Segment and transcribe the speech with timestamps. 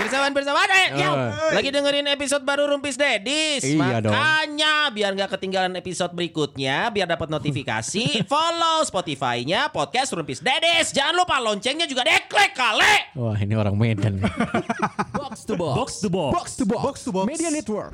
[0.00, 1.08] Pirsawan pirsawan eh, ya.
[1.12, 1.52] Oh.
[1.52, 3.68] Lagi dengerin episode baru Rumpis Dedis.
[3.68, 4.16] Iya dong.
[4.16, 10.96] Makanya biar nggak ketinggalan episode berikutnya, biar dapat notifikasi, follow Spotify-nya podcast Rumpis Dedis.
[10.96, 13.12] Jangan lupa loncengnya juga deklek kali.
[13.20, 14.24] Wah ini orang Medan.
[15.20, 15.76] Box to box.
[15.76, 16.32] Box to box.
[16.32, 16.80] box to box.
[16.80, 17.26] Box to box.
[17.28, 17.92] Media Network.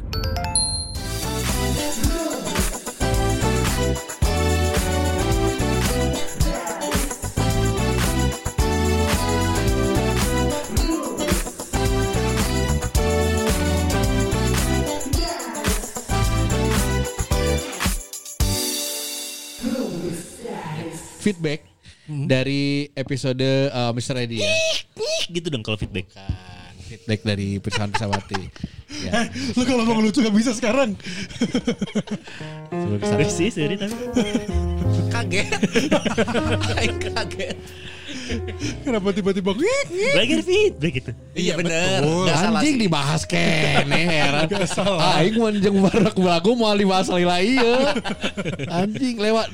[21.27, 21.61] Feedback
[22.07, 23.43] dari episode
[23.75, 24.23] uh, Mr.
[24.23, 24.51] Edi ya.
[25.27, 26.07] gitu dong kalau feedback.
[26.15, 28.43] Kan, feedback dari perusahaan pesawati.
[29.03, 29.27] ya.
[29.59, 30.95] Lu kalau mau lucu gak bisa sekarang.
[32.71, 33.99] sebelum sih, tapi.
[35.11, 35.49] Kaget.
[37.11, 37.57] Kaget.
[38.85, 39.51] Kenapa tiba-tiba.
[39.55, 41.11] Lagi ada feedback gitu.
[41.37, 42.01] Iya bener.
[42.03, 42.25] betul.
[42.27, 42.83] Nggak salah Anjing sih.
[42.83, 44.45] dibahas kene heran.
[44.53, 45.19] Gak salah.
[45.21, 47.95] Aing manjeng barak belagu mau dibahas lila iya.
[48.71, 49.47] Anjing lewat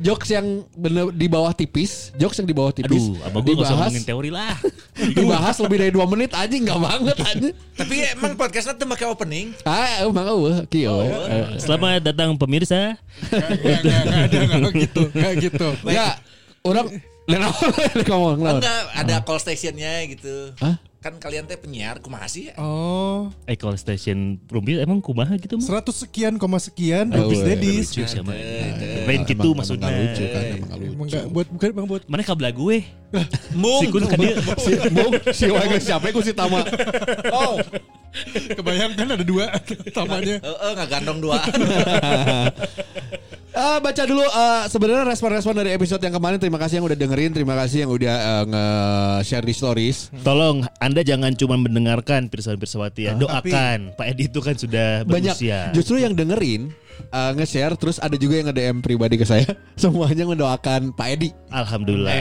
[0.00, 3.02] jokes yang bener di bawah tipis, jokes yang di bawah tipis.
[3.02, 4.54] Aduh, abang gue gak usah ngomongin teori lah.
[5.18, 7.54] dibahas lebih dari dua menit anjing nggak banget anjing.
[7.76, 9.52] Tapi emang podcastnya tuh pakai opening.
[9.68, 10.96] Ah, emang eueuh kieu.
[11.04, 12.96] Eh, Selamat datang pemirsa.
[13.28, 15.02] Gak, gak, gak ada gak gitu.
[15.12, 15.68] Gak gitu.
[15.88, 16.16] Ya,
[16.64, 16.88] orang
[17.28, 18.58] ngomong lawan.
[18.58, 20.54] Enggak, ada call stationnya gitu.
[20.56, 20.78] Hah?
[20.96, 22.58] Kan kalian teh penyiar, kumaha sih ya?
[22.58, 25.78] Oh, Eh call station Rumpis emang kumaha gitu mah?
[25.78, 27.86] 100 sekian koma sekian Oh, Rubis iya, Dedis.
[27.88, 28.18] Lucu sih.
[28.18, 29.86] Eh, Lain gitu emang- maksudnya.
[29.86, 31.14] emang lucu kan, emang Emang lucu.
[31.14, 32.76] gak buat bukan emang buat Mana kabel gue?
[33.54, 33.80] Mung.
[33.80, 34.34] Si kun kan dia.
[34.64, 36.58] Si Bung, si Wae siapa ku si Tama.
[37.30, 37.54] Oh.
[38.48, 39.46] kebayang kan ada dua
[39.92, 40.40] tamanya.
[40.40, 41.38] Heeh, nggak gandong dua.
[43.56, 46.36] Eh, baca dulu eh, sebenarnya respon-respon dari episode yang kemarin.
[46.36, 50.12] Terima kasih yang udah dengerin, terima kasih yang udah eh, nge-share di stories.
[50.20, 53.16] Tolong Anda jangan cuma mendengarkan Pirsawan Pirsawati ya.
[53.16, 53.96] Doakan.
[53.96, 55.72] Pak Edi itu kan sudah Banyak berusia.
[55.72, 56.68] justru yang dengerin
[57.12, 59.46] eh, nge-share terus ada juga yang nge-DM pribadi ke saya.
[59.82, 61.30] Semuanya mendoakan Pak Edi.
[61.50, 62.12] Alhamdulillah.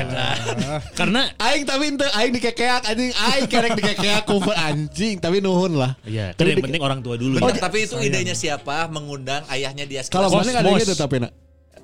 [1.00, 5.98] Karena Aing tapi ente aing dikekeak anjing aing kerek dikekeak ku anjing tapi nuhun lah.
[6.08, 7.40] ya, kan yang penting orang tua dulu.
[7.40, 7.64] Bener, ya.
[7.64, 11.32] tapi itu idenya siapa mengundang ayahnya dia Kalau mana ada tapi nak.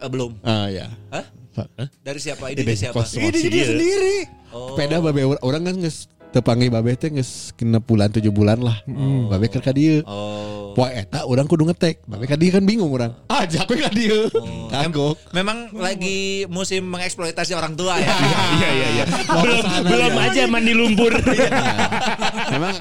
[0.01, 0.41] Eh, belum.
[0.41, 0.90] Ah ya.
[1.13, 1.25] Hah?
[1.57, 1.88] Hah?
[2.01, 2.50] Dari siapa?
[2.50, 3.03] Idenya siapa?
[3.06, 4.18] Ini dia sendiri.
[4.51, 4.75] Oh.
[4.75, 8.59] Peda babe or- orang kan geus teu panggil babe teh geus kena bulan 7 bulan
[8.59, 8.78] lah.
[9.31, 10.03] Babe keur ka dieu.
[10.07, 10.61] Oh.
[10.72, 12.04] Poe eta orang kudu ngetek.
[12.08, 13.12] Babe ka dieu kan bingung orang.
[13.28, 14.32] Ajak we ka dieu.
[14.72, 15.20] Kagok.
[15.36, 18.12] Memang lagi musim mengeksploitasi orang tua ya.
[18.58, 19.06] Iya iya iya.
[19.28, 21.14] Belum belum aja mandi lumpur.
[22.54, 22.76] Memang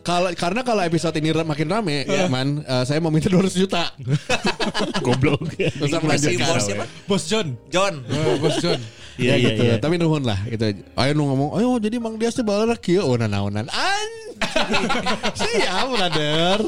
[0.00, 3.92] kalau karena kalau episode ini makin rame, man, eh, saya mau minta 200 juta.
[5.06, 5.54] Goblok.
[5.56, 6.84] Terus bos siapa?
[7.04, 7.56] Bos John.
[7.68, 8.00] John.
[8.08, 8.80] Oh, Bos John.
[9.20, 9.62] Iya ya iya gitu.
[9.68, 9.76] iya.
[9.76, 10.64] Tapi nuhun lah gitu.
[10.96, 13.68] Ayo nu ngomong, ayo jadi Mang Dias teh balara kieu oh nanaonan.
[13.68, 14.34] Anjing.
[15.36, 16.58] Siap, brother.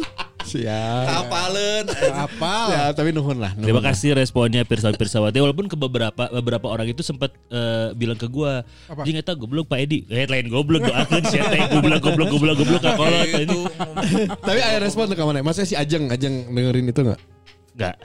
[0.45, 1.05] Siap.
[1.07, 1.85] Kapalen.
[2.13, 2.55] Apa?
[2.69, 3.55] Ya, tapi nuhun lah.
[3.55, 3.95] nuhun Terima lah.
[3.95, 8.67] kasih responnya Pirsawan Pirsawati walaupun ke beberapa beberapa orang itu sempat eh, bilang ke gua,
[8.91, 9.07] Apa?
[9.07, 12.83] "Jing eta goblok Pak Edi." Eh lain goblok doakeun sia teh goblok goblok goblok goblok
[12.83, 13.43] kakolot ini.
[13.43, 13.61] Itu
[14.43, 15.43] Tapi ada respon ke mana?
[15.43, 17.21] Masa si Ajeng, Ajeng dengerin itu enggak?
[17.73, 17.97] Enggak.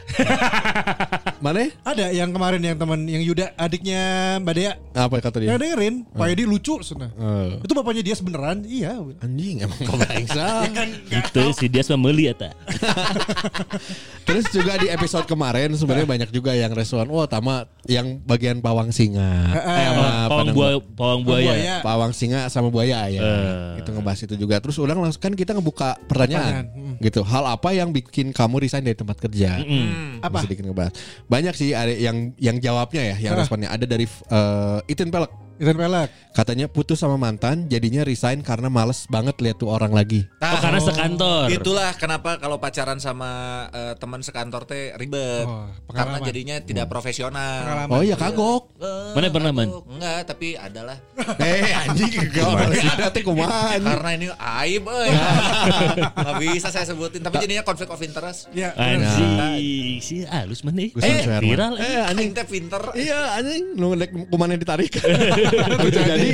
[1.43, 1.67] Mana?
[1.83, 4.01] Ada yang kemarin yang teman yang Yuda adiknya
[4.39, 4.73] Mbak Dea.
[4.95, 5.53] Apa kata dia?
[5.53, 7.11] Yang dengerin, Pak Edi lucu sana.
[7.13, 8.63] Eh, Itu bapaknya dia beneran?
[8.63, 8.95] Iya.
[9.21, 10.65] anjing emang kebaiksa.
[11.11, 12.55] Gitu si dia sama meuli eta.
[14.27, 17.07] Terus juga di episode kemarin sebenarnya banyak juga yang respon.
[17.07, 19.51] Wah, tama yang bagian pawang singa.
[19.51, 21.45] Eh, sama Pawang buaya pawang buaya.
[21.47, 21.75] buaya.
[21.79, 23.21] Pawang singa sama buaya ya.
[23.21, 23.83] Eh.
[23.83, 24.59] Itu ngebahas itu juga.
[24.59, 26.67] Terus ulang langsung kan kita ngebuka pertanyaan.
[26.67, 27.21] Pertanyaan, Gitu.
[27.23, 29.61] Hal apa yang bikin kamu resign dari tempat kerja?
[29.61, 30.21] Mm.
[30.21, 30.43] Apa?
[30.43, 30.93] Sedikit ngebahas.
[31.29, 35.46] Banyak sih ada yang yang jawabnya ya, yang responnya ada dari uh, Itin Pelek.
[35.57, 36.09] Itan Pelak.
[36.31, 40.29] Katanya putus sama mantan, jadinya resign karena males banget lihat tuh orang lagi.
[40.37, 41.49] Oh karena sekantor.
[41.49, 43.29] Itulah kenapa kalau pacaran sama
[43.73, 45.49] eh, teman sekantor teh ribet.
[45.49, 47.65] Oh, Karena jadinya tidak profesional.
[47.65, 47.89] Pengalaman.
[47.89, 48.69] Oh iya kagok.
[48.77, 49.69] Eh, Mana pernah, Man?
[49.73, 50.97] Enggak, tapi adalah.
[51.41, 52.53] eh anjing kagok.
[52.69, 53.81] Ada teh kumaha.
[53.81, 55.09] Karena ini aib euy.
[56.21, 58.45] Nggak bisa saya sebutin, tapi jadinya konflik of interest.
[58.53, 58.77] Ya.
[58.77, 60.85] Anjing, si halus mana?
[60.93, 61.81] Gus Eh, viral.
[61.81, 62.29] Eh anjing.
[62.37, 62.93] Teh pinter.
[62.93, 64.93] Iya anjing, lu ngedek kumannya ditarik.
[65.87, 66.29] Bisa jadi.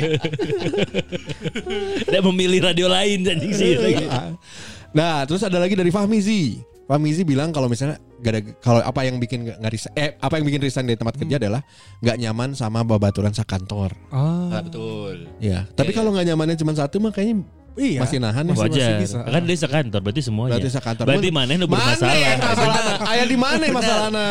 [2.10, 3.72] Dia memilih radio lain anjing sih.
[4.94, 6.28] Nah, terus ada lagi dari Fahmi Z.
[6.84, 10.36] Fahmi Z bilang kalau misalnya gak ada kalau apa yang bikin nggak resign, eh apa
[10.36, 11.64] yang bikin resign dari tempat kerja adalah
[11.98, 13.92] nggak nyaman sama babaturan sekantor.
[14.08, 14.52] Ah.
[14.52, 15.28] Ah, betul.
[15.40, 17.44] Ya, tapi kalau nggak nyamannya cuma satu mah kayaknya
[17.74, 18.06] Iya.
[18.06, 18.50] masih nahan ya.
[18.54, 18.90] Masih- Wajar.
[19.02, 19.18] bisa.
[19.26, 20.52] Kan dia sekantor berarti semuanya.
[20.54, 21.04] Berarti sekantor.
[21.10, 22.14] Berarti mana Mana bermasalah.
[22.14, 22.82] yang masalah?
[23.02, 24.26] Ayah di mana masalahnya?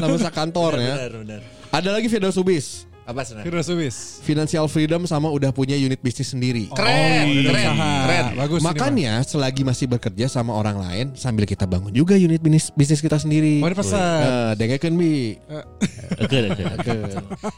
[0.00, 0.94] Nama sekantor ya.
[0.96, 1.40] Benar, benar.
[1.76, 2.88] Ada lagi Firdaus Subis.
[3.06, 3.46] Apa sebenarnya?
[3.46, 4.18] Hero Swiss.
[4.26, 6.66] financial freedom sama udah punya unit bisnis sendiri.
[6.74, 7.92] Keren, udah keren, usaha.
[8.02, 8.24] keren.
[8.34, 8.58] Bagus.
[8.58, 12.98] ini, Makanya selagi masih bekerja sama orang lain sambil kita bangun juga unit bisnis bisnis
[12.98, 13.62] kita sendiri.
[13.62, 13.70] Bang.
[13.70, 14.18] Oh, ini pesan.
[14.26, 15.14] Eh, dengekeun bi.
[16.18, 16.64] Oke, oke.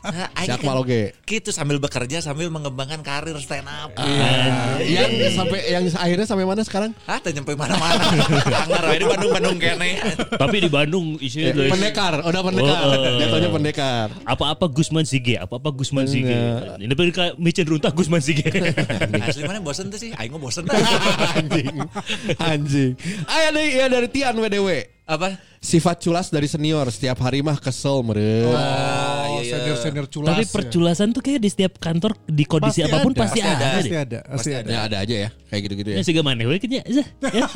[0.04, 1.16] Nah, aing Siak maloge.
[1.24, 3.96] Gitu sambil bekerja sambil mengembangkan karir stand up.
[4.84, 6.92] Yang sampai yang akhirnya sampai mana sekarang?
[7.08, 8.04] Ah, nyampe mana-mana.
[8.68, 9.90] Anggar we di Bandung-Bandung kene.
[10.36, 12.78] Tapi di Bandung isinya pendekar, udah pendekar.
[12.84, 13.16] Oh, oh.
[13.16, 14.06] Jatuhnya pendekar.
[14.28, 16.34] Apa-apa Gusman Sige, apa-apa Gusman Sige.
[16.80, 18.48] Ini tapi kayak micin runtah Gusman Sige.
[19.28, 20.10] Asli mana bosen tuh sih?
[20.16, 20.64] Aing bosen.
[21.36, 21.76] Anjing.
[22.40, 22.92] Anjing.
[23.28, 24.98] Ayo dari ya dari Tian WDW.
[25.08, 25.40] Apa?
[25.58, 28.52] Sifat culas dari senior setiap hari mah kesel meren.
[28.52, 29.52] Oh, iya, iya.
[29.56, 30.36] senior-senior culas.
[30.36, 30.52] Tapi ya.
[30.52, 33.20] perculasan tuh kayak di setiap kantor di kondisi Pasti apa pun ada.
[33.24, 33.56] pasti, Pasti ada.
[33.56, 33.68] ada.
[33.72, 33.98] Pasti deh.
[33.98, 34.68] ada, pasti ada.
[34.68, 35.96] Ya ada aja ya, kayak gitu-gitu ya.
[35.96, 36.82] Ya sih mana we kayaknya.
[36.92, 37.08] Zah.
[37.32, 37.46] Ya.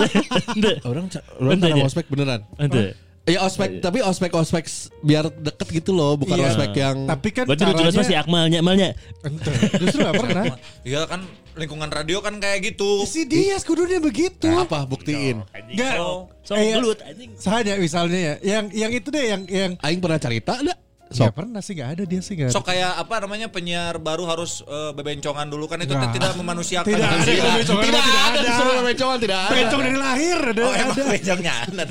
[0.88, 1.84] Orang orang aja.
[1.84, 2.40] ospek beneran.
[2.56, 2.96] Ente.
[3.22, 4.66] Ya ospek, tapi ospek ospek
[4.98, 6.46] biar deket gitu loh, bukan Iya.
[6.50, 8.88] ospek yang Tapi kan Berarti lu jelas masih caranya akmalnya, amalnya.
[9.22, 9.52] Ente.
[9.78, 10.44] Justru gak pernah.
[10.82, 11.20] Iya kan
[11.54, 13.06] lingkungan radio kan kayak gitu.
[13.06, 14.50] Si Dias kudunya begitu.
[14.50, 15.38] Nah, apa buktiin.
[15.54, 16.02] Enggak.
[16.42, 17.30] So, Eh, gelut anjing.
[17.38, 18.34] Saja misalnya ya.
[18.42, 20.74] Yang yang itu deh yang yang Aing pernah cerita ada.
[21.14, 21.32] Sok.
[21.32, 22.50] pernah sih nggak ada dia sih nggak.
[22.50, 26.12] Sok kayak apa namanya penyiar baru harus eh, bebencongan dulu kan itu Nggak.
[26.12, 26.88] tidak memanusiakan.
[26.88, 27.22] Tidak ada.
[27.22, 28.40] Tidak, Bebencongan tidak tidak ada ada.
[28.44, 29.52] disuruh bebencongan tidak ada.
[29.54, 31.84] Bencong dari lahir ada Oh emang ada bencongnya ada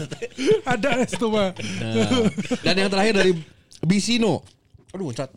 [0.66, 1.50] ada itu mah.
[1.56, 1.94] Nah,
[2.62, 3.32] Dan yang terakhir dari
[3.82, 4.46] Bisino.
[4.92, 5.32] Aduh, cat.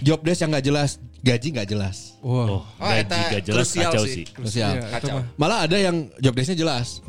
[0.00, 2.09] Job desk yang nggak jelas, gaji nggak jelas.
[2.20, 2.60] Wow.
[2.60, 4.24] Oh, Gaji eta gak jelas krusial kacau sih.
[4.28, 4.68] Terus ya.
[4.76, 5.16] Itu Kacau.
[5.16, 5.24] mah.
[5.40, 7.00] Malah ada yang job desknya jelas,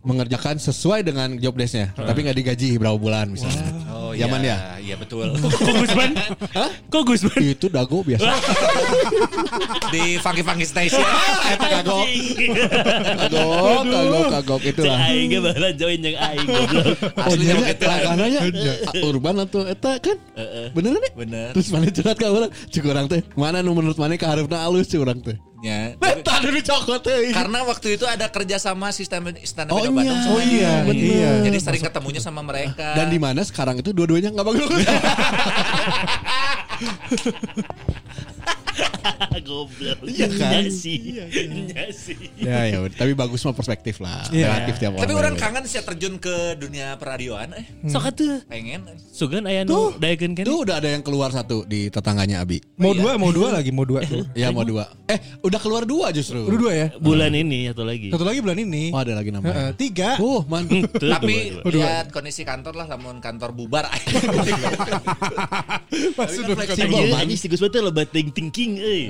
[0.00, 3.68] mengerjakan sesuai dengan job desknya, tapi nggak digaji berapa bulan misalnya.
[3.92, 5.36] Oh Yaman iya, Iya betul.
[5.64, 6.10] Kok Gusman?
[6.56, 6.70] Hah?
[6.88, 7.38] Kok Gusman?
[7.44, 8.24] Itu dago biasa.
[9.92, 11.02] Di Funky Funky Station.
[11.52, 12.06] Eta kagok,
[13.20, 14.96] kagok, kagok, kagok itulah.
[15.08, 16.86] aing ge baheula join jeung aing goblok.
[17.20, 17.84] Oh, iya, begitu.
[17.84, 18.40] langgananya
[19.04, 20.16] urban atau eta kan?
[20.72, 21.12] Bener nih?
[21.14, 21.48] Bener.
[21.52, 22.50] Terus mana curhat ka urang?
[22.72, 24.14] Cuk urang teh, mana nu menurut mana
[24.54, 25.36] kaharepna alus cuk urang teh.
[25.64, 25.96] Ya.
[25.96, 27.32] Eta nu cokot teh.
[27.32, 30.22] Karena waktu itu ada kerjasama sistem stand up Oh, Bandung iya.
[30.22, 30.52] sama Oh, dia.
[30.52, 31.04] iya, bener.
[31.08, 31.30] Iya.
[31.48, 32.94] Jadi sering ketemunya sama mereka.
[32.94, 34.68] Dan di mana sekarang itu dua-duanya nggak bagus.
[39.46, 39.98] Goblok.
[40.08, 40.62] Iya kan?
[40.64, 40.98] Iya sih.
[41.14, 42.16] Iya sih.
[42.40, 44.24] ya ya, tapi bagus mah perspektif lah.
[44.30, 44.50] Iya.
[44.50, 45.02] Relatif tiap orang.
[45.04, 47.64] Tapi orang kangen sih terjun ke dunia peradioan eh.
[47.86, 48.40] Sok atuh.
[48.48, 48.82] Pengen.
[49.12, 50.44] Sugan aya nu daekeun kan?
[50.46, 52.60] Tuh udah ada yang keluar satu di tetangganya Abi.
[52.80, 54.24] Mau dua, mau dua lagi, mau dua tuh.
[54.34, 54.90] Ya mau dua.
[55.06, 56.42] Eh udah keluar dua justru.
[56.42, 56.86] Udah dua ya.
[56.98, 58.10] Bulan ini atau lagi?
[58.10, 58.90] Satu lagi bulan ini.
[58.90, 59.70] Oh ada lagi namanya.
[59.76, 60.18] tiga.
[60.18, 60.90] Uh mantap.
[61.20, 61.86] Tapi dua, dua.
[61.86, 63.86] lihat kondisi kantor lah, namun kantor bubar.
[63.90, 64.00] Kan
[66.44, 66.84] udah fleksibel.
[66.84, 67.20] Anjing, Bang.
[67.24, 68.08] anjing si tuh lebat
[68.64, 69.02] thinking euy.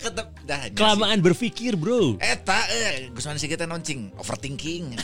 [0.00, 2.16] Ketep, dah, Kelamaan berpikir, Bro.
[2.16, 4.96] Eta, eh, Gusman sih kita noncing, overthinking.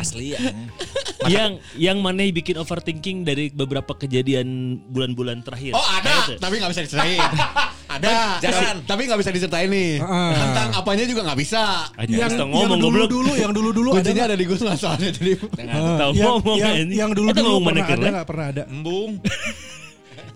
[0.00, 0.40] Asli ya.
[1.32, 5.76] yang yang mana bikin overthinking dari beberapa kejadian bulan-bulan terakhir.
[5.76, 6.40] Oh ada, itu.
[6.40, 7.20] tapi nggak bisa diceritain.
[7.96, 8.76] ada, Jangan.
[8.84, 10.00] tapi nggak bisa diceritain nih.
[10.00, 10.32] Heeh.
[10.36, 11.92] Tentang apanya juga nggak bisa.
[11.96, 13.08] Anjing, yang, yang ngomong dulu goblok.
[13.12, 15.32] dulu, yang dulu dulu ada ada di Gusman soalnya jadi.
[15.36, 16.88] Jangan tahu yang, ngomong yang, anjing.
[16.96, 18.62] yang dulu dulu pernah mana ada nggak pernah ada.
[18.68, 19.10] Embung.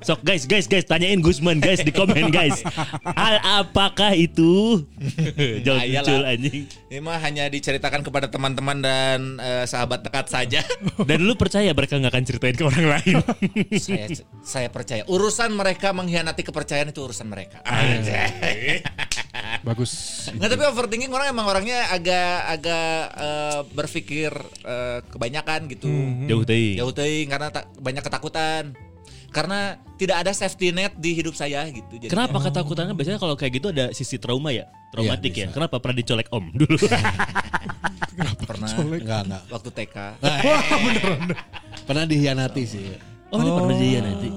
[0.00, 2.64] Sok guys, guys, guys, tanyain Gusman guys di komen guys.
[3.04, 4.80] Hal apakah itu?
[5.66, 6.08] Jauh Ah, iyalah.
[6.08, 6.64] muncul anjing.
[6.88, 10.64] Ini mah hanya diceritakan kepada teman-teman dan eh, sahabat dekat saja.
[11.08, 13.16] Dan lu percaya mereka nggak akan ceritain ke orang lain?
[13.76, 14.08] saya
[14.40, 17.60] saya percaya urusan mereka mengkhianati kepercayaan itu urusan mereka.
[17.68, 18.80] Anjay.
[19.60, 19.92] Bagus.
[20.32, 24.32] Nggak tapi overthinking orang emang orangnya agak agak eh, berpikir
[24.64, 25.92] eh, kebanyakan gitu.
[26.24, 26.80] Jauh teuing.
[26.80, 28.72] Jauh teuing karena banyak ketakutan.
[29.30, 29.58] Karena
[29.94, 31.96] tidak ada safety net di hidup saya gitu.
[31.96, 34.66] Jadi Kenapa ketakutannya biasanya kalau kayak gitu ada sisi trauma ya?
[34.90, 35.54] Traumatik Iya, ya.
[35.54, 36.76] Kenapa pernah dicolek om dulu?
[38.42, 39.42] pernah Enggak enggak.
[39.48, 39.96] waktu TK.
[41.86, 42.84] Pernah dihianati sih.
[43.30, 44.30] oh, ini pernah jadi nanti.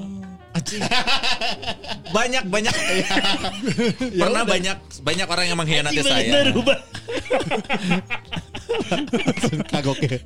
[2.14, 2.74] banyak banyak
[4.22, 6.30] pernah banyak banyak orang yang mengkhianati saya.
[6.30, 6.48] bener.
[9.66, 10.22] Kagok ya.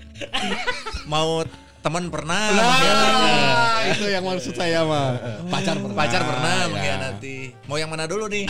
[1.08, 1.48] Mau
[1.82, 3.32] teman pernah mengkhianati.
[3.32, 5.10] Nah, itu yang maksud saya mah.
[5.48, 5.96] Pacar pernah.
[5.96, 6.66] Pacar pernah ya.
[6.72, 7.38] mengkhianati.
[7.68, 8.46] Mau yang mana dulu nih?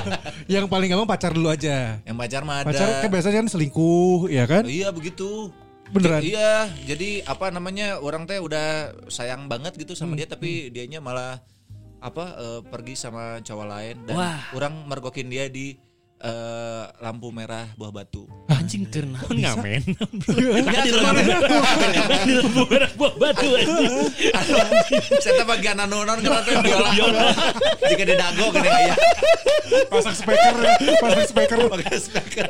[0.58, 1.98] Yang paling gampang pacar dulu aja.
[2.02, 2.66] yang pacar mah ada.
[2.70, 4.62] Pacar kan biasanya kan selingkuh, ya kan?
[4.66, 5.50] Oh, iya begitu.
[5.90, 6.18] Beneran.
[6.22, 10.98] Iya, jadi apa namanya orang teh udah sayang banget gitu sama Hmm, dia tapi dianya
[10.98, 11.38] malah
[12.02, 14.40] apa eh, pergi sama cowok lain dan Wah.
[14.54, 15.78] orang mergokin dia di
[16.18, 18.26] eh, lampu merah buah batu.
[18.66, 19.82] Anjing karena ngamen.
[20.34, 20.82] Ya,
[22.26, 22.34] Di
[22.66, 24.10] merah buah batu anjing.
[25.22, 26.58] Saya teh bagian anu non karena
[26.90, 27.30] biola.
[27.86, 28.94] Jika di dago gini aya.
[29.86, 30.54] Pasang speaker,
[30.98, 31.58] pasang speaker.
[31.70, 32.46] Pakai speaker.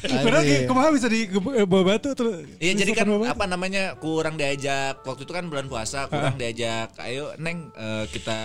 [0.00, 1.20] Padahal kemarin bisa di
[1.64, 2.48] bawa batu terus.
[2.56, 7.36] Iya jadi kan apa namanya kurang diajak waktu itu kan bulan puasa kurang diajak ayo
[7.36, 8.38] neng eh, kita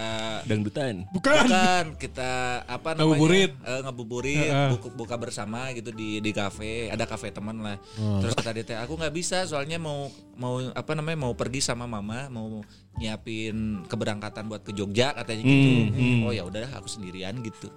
[0.44, 1.08] Dangdutan.
[1.12, 1.46] Bukan.
[1.46, 2.32] bukan kita
[2.66, 3.52] apa namanya Ngabuburit.
[3.62, 7.78] eh, ngabuburit buka, buka bersama gitu di di kafe ada kafe teman lah.
[7.96, 11.86] Terus kata dia teh aku nggak bisa soalnya mau mau apa namanya mau pergi sama
[11.86, 12.66] mama mau
[12.98, 15.72] nyiapin keberangkatan buat ke Jogja katanya gitu.
[16.26, 17.70] Oh ya udah aku sendirian gitu.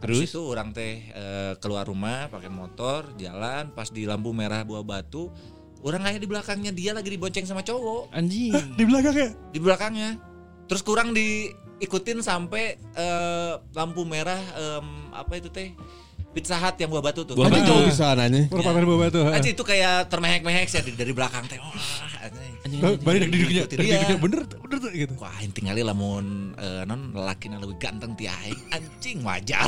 [0.00, 0.32] Terus?
[0.32, 5.28] itu orang teh eh, keluar rumah pakai motor jalan pas di lampu merah buah batu
[5.84, 8.12] orang kayak di belakangnya dia lagi dibonceng sama cowok.
[8.12, 8.52] Anjing.
[8.78, 9.30] Di belakang ya.
[9.52, 10.10] di belakangnya.
[10.68, 15.72] Terus kurang diikutin sampai eh, lampu merah em, apa itu teh
[16.30, 17.66] Pizza Hut yang buah batu tuh Buah batu.
[17.66, 18.46] jauh bisa nanya.
[18.46, 19.18] Perempatan bawa batu.
[19.26, 21.74] Anjing itu kayak termehek-mehek sih dari, dari belakang teh wah
[22.22, 22.80] anjing.
[22.86, 25.12] Oh, Balik dak diduknya, diduknya bener, bener tuh gitu.
[25.18, 28.58] Wah, aing tinggali lamun eh, non lelaki lebih ganteng ti aing.
[28.70, 29.66] Anjing wajar.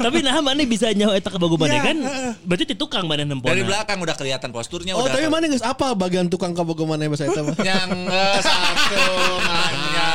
[0.00, 1.96] Tapi nah mana bisa nyawa eta kabogo mana kan?
[2.40, 3.52] Berarti ti tukang mana nempona.
[3.52, 7.28] Dari belakang udah kelihatan posturnya Oh tapi mana guys apa bagian tukang kabogo mana bahasa
[7.28, 7.56] itu mah?
[7.60, 9.04] yang eh, satu
[9.44, 10.08] nanya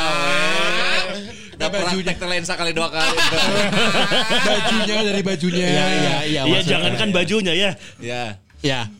[1.72, 3.18] teh lensa kali dua kali.
[4.50, 5.66] Bajunya dari bajunya.
[5.66, 6.42] Iya iya iya.
[6.46, 7.72] Iya jangan kan bajunya ya.
[8.02, 8.24] ya.
[8.60, 8.80] Ya.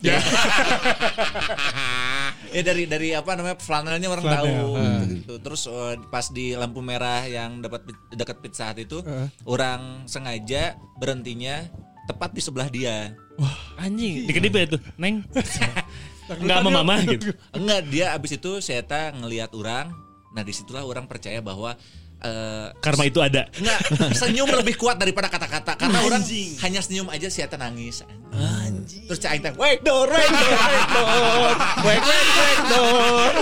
[2.50, 4.74] Ya dari dari apa namanya flanelnya orang Flanel, tahu.
[4.74, 5.00] ah.
[5.06, 5.34] Gitu.
[5.38, 8.98] Terus eh, pas di lampu merah yang dapat dekat pizza Hut itu
[9.46, 11.62] orang sengaja berhentinya
[12.10, 13.14] tepat di sebelah dia.
[13.78, 15.22] Anjing, dikedip ya tuh, Neng.
[16.42, 17.30] Enggak sama mama gitu.
[17.54, 19.94] Enggak, dia abis itu saya tak ngelihat orang.
[20.30, 21.74] Nah di situlah orang percaya bahwa
[22.24, 23.48] eh, Karma itu ada.
[23.56, 23.80] Enggak,
[24.20, 25.76] senyum lebih kuat daripada kata-kata.
[25.76, 26.22] Karena orang
[26.64, 28.04] hanya senyum aja si Eta nangis.
[28.30, 29.04] Anjing.
[29.10, 31.54] Terus Aing teh, wake door, wake door, wake door.
[31.82, 33.32] Wake, wake, wake door.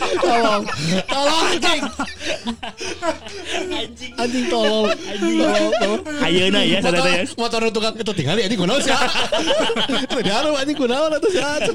[0.00, 0.62] Tolong.
[1.06, 1.82] Tolong anjing.
[3.70, 4.12] Anjing.
[4.16, 4.86] Anjing tolong.
[4.94, 5.72] Tolong.
[5.76, 6.02] tolong.
[6.24, 7.24] Ayeuna ya sadar ya.
[7.36, 8.94] motor tukang itu tinggal anjing kunaon sih?
[10.06, 11.50] Tidak anjing kunaon atuh sia.
[11.60, 11.72] Gitu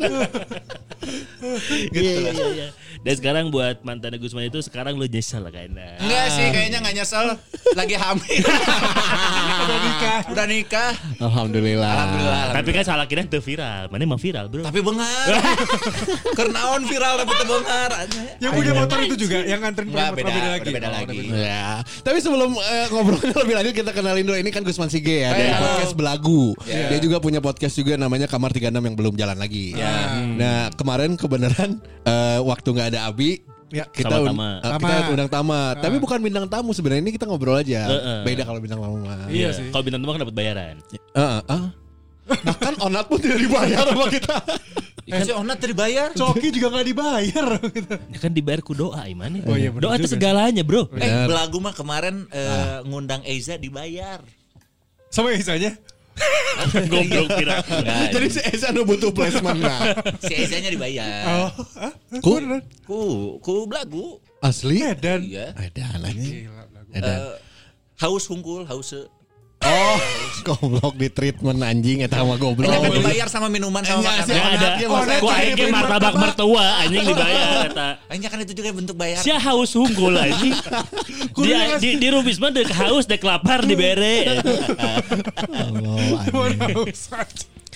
[1.93, 2.67] iya, iya, iya.
[3.05, 6.01] Dan sekarang buat mantan Gusman itu sekarang lu nyesel kayaknya.
[6.01, 7.37] Enggak sih, kayaknya nggak nyesel.
[7.77, 8.41] Lagi hamil.
[9.61, 10.19] Udah nikah.
[10.33, 10.91] Udah nikah.
[11.21, 11.85] Alhamdulillah.
[11.85, 12.43] Alhamdulillah.
[12.57, 13.93] Tapi kan salah kira itu viral.
[13.93, 14.65] Mana emang viral, Bro?
[14.65, 15.25] Tapi bengar.
[16.41, 17.89] Karena on viral tapi bengar.
[18.41, 20.69] Yang punya motor itu juga yang nganterin motor beda, beda lagi.
[20.73, 21.19] beda Oh, lagi.
[21.29, 21.67] Ya,
[22.01, 25.53] tapi sebelum eh, ngobrolnya lebih lanjut kita kenalin dulu ini kan Gusman Sige ya dari
[25.53, 26.57] podcast Belagu.
[26.65, 26.89] Ya.
[26.89, 29.77] Dia juga punya podcast juga namanya Kamar 36 yang belum jalan lagi.
[29.77, 30.25] Ya.
[30.25, 33.83] Nah, kemarin kebenaran eh, waktu nggak ada Abi Ya.
[33.89, 34.49] kita Sama un- Tama.
[34.61, 34.77] Tama.
[34.77, 37.89] kita undang Tama, tapi bukan bintang tamu sebenarnya ini kita ngobrol aja.
[37.89, 38.19] Heeh.
[38.23, 39.25] Beda kalau bintang tamu mah.
[39.27, 39.67] Iya sih.
[39.73, 40.75] Kalau bintang tamu kan dapat bayaran.
[41.11, 41.65] Heeh, ah.
[42.25, 44.37] Bahkan onat pun tidak dibayar sama kita.
[45.05, 46.17] Eh, si Onat tadi bayar.
[46.17, 47.93] Coki juga gak dibayar gitu.
[48.13, 49.37] Ya kan dibayar ku doa gimana?
[49.45, 50.89] Oh iya, doa itu segalanya, Bro.
[50.97, 54.25] Eh, belagu mah kemarin eh, ngundang Eiza dibayar.
[55.13, 55.77] Sama Isanya.
[56.91, 57.59] Goblok kira.
[57.61, 59.95] Enggak, Jadi si Esa nu butuh placement nah.
[60.23, 61.07] si Eizanya dibayar.
[61.27, 61.93] Oh, ah,
[62.23, 62.39] Ku-.
[62.87, 62.99] Ku,
[63.43, 64.19] ku belagu.
[64.39, 64.83] Asli?
[64.83, 65.25] Edan.
[65.25, 65.51] Iya.
[65.59, 66.47] Edan lagi.
[66.47, 66.91] Gila, lagu.
[66.95, 67.17] Edan.
[67.19, 67.35] Eh,
[67.99, 68.93] haus hungkul, haus.
[69.65, 69.97] Oh,
[70.47, 72.69] goblok di treatment anjing eta mah goblok.
[72.69, 74.35] Ini kan dibayar sama minuman sama Iya, makanan.
[74.37, 74.69] Ya ada.
[75.17, 77.87] Ku aing ge martabak mertua anjing dibayar eta.
[78.05, 79.19] Kayaknya kan itu juga bentuk bayar.
[79.25, 80.53] Sia haus hunggul anjing.
[81.45, 84.37] Dia di di Rubis mah dek haus dek lapar dibere.
[85.49, 85.97] Allah,
[86.29, 86.93] anjing.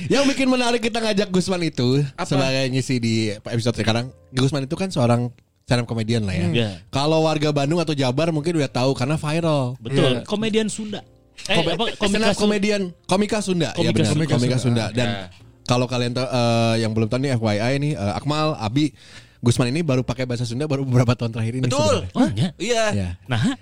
[0.08, 4.14] Yang bikin menarik kita ngajak Gusman itu sebagai ngisi di episode sekarang.
[4.32, 5.34] Gusman itu kan seorang
[5.68, 6.48] stand up comedian lah ya.
[6.50, 6.70] Iya.
[6.90, 9.78] Kalau warga Bandung atau Jabar mungkin udah tahu karena viral.
[9.78, 11.02] Betul, komedian Sunda.
[11.46, 14.26] Eh, apa stand komika up comedian komika Sunda ya Komika benar Sunda.
[14.30, 15.20] komika Sunda dan Ya.
[15.64, 18.92] kalau kalian tahu eh, yang belum tahu nih FYI nih eh, Akmal Abi
[19.40, 22.04] Gusman ini baru pakai bahasa Sunda baru beberapa tahun terakhir ini Betul.
[22.12, 22.52] Oh, ya.
[22.56, 22.84] Iya.
[22.92, 23.10] Ya.
[23.26, 23.56] Nah,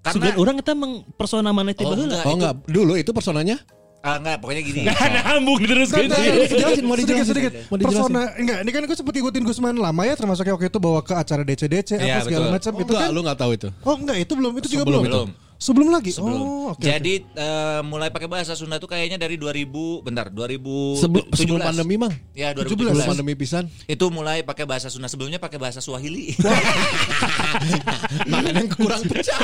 [0.00, 2.06] Karena- sugan orang kita meng persona mana teh Oh, baheula.
[2.06, 2.22] enggak.
[2.22, 3.58] Oh itu- enggak dulu itu personanya
[4.00, 4.80] Ah, enggak, pokoknya gini.
[4.84, 6.12] Nyambung terus gitu.
[6.52, 7.24] Jelasin, mau sedikit dijelasin.
[7.26, 7.88] sedikit Mau dijelasin.
[8.04, 11.14] persona enggak ini kan aku sempat ikutin Gusman lama ya termasuk waktu itu bawa ke
[11.14, 13.68] acara DC DC Iya, apa segala macam Oh, itu enggak kan lu enggak tahu itu
[13.74, 14.92] oh enggak itu belum itu juga itu.
[15.00, 15.28] Belum.
[15.64, 16.36] Sebelum lagi Sebelum.
[16.36, 21.00] oh oke Jadi eh, mulai pakai bahasa Sunda tuh kayaknya dari 2000, bentar, 2017.
[21.00, 23.08] sebelum sebelum pandemi mang Ya, sebelum 2017.
[23.08, 26.36] pandemi pisan Itu mulai pakai bahasa Sunda sebelumnya pakai bahasa Swahili.
[28.30, 29.40] makanya kurang pecah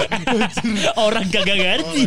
[0.99, 2.03] Orang kagak ngerti.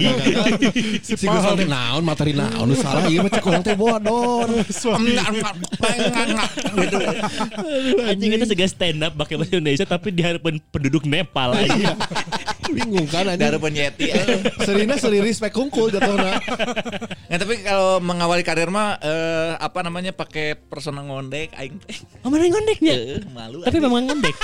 [1.01, 4.48] si teh naon materi naon nu salah ieu mah cek urang teh bodor.
[6.74, 6.98] Gitu.
[8.03, 11.96] Anjing itu segala stand up pakai bahasa Indonesia tapi di hadapan penduduk Nepal aja.
[12.74, 14.02] bingung kan anjing penyeti
[14.67, 16.39] Serina seri respect kungkul jatuhna.
[17.29, 21.98] Nah, tapi kalau mengawali karir mah eh, apa namanya pakai personal ngondek aing teh.
[22.24, 22.93] Oh mana yang ngondeknya?
[22.93, 23.63] Eh, malu.
[23.63, 24.36] Tapi memang ngondek.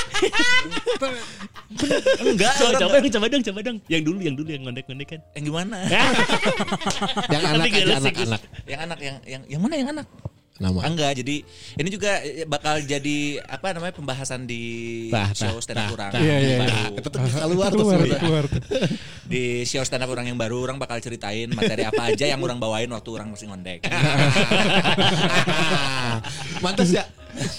[2.26, 2.54] enggak.
[2.58, 3.78] coba, coba dong, coba dong, coba dong.
[3.86, 5.20] Yang dulu, yang dulu yang ngondek-ngondek kan.
[5.38, 5.78] Yang gimana?
[7.34, 7.98] Yang anak aja Gus.
[8.00, 8.42] anak-anak.
[8.66, 10.08] yang anak yang yang yang mana yang anak?
[10.60, 10.80] Nama.
[10.92, 11.36] Enggak, jadi
[11.80, 16.12] ini juga eh, bakal jadi apa namanya pembahasan di Tah, show stand up orang.
[16.20, 16.58] Iya, yang iya,
[16.92, 17.00] iya.
[17.00, 18.46] tuh keluar tuh keluar, keluar.
[19.32, 22.60] Di show stand up orang yang baru orang bakal ceritain materi apa aja yang orang
[22.60, 23.88] bawain waktu orang masih ngondek.
[26.66, 27.08] Mantas ya.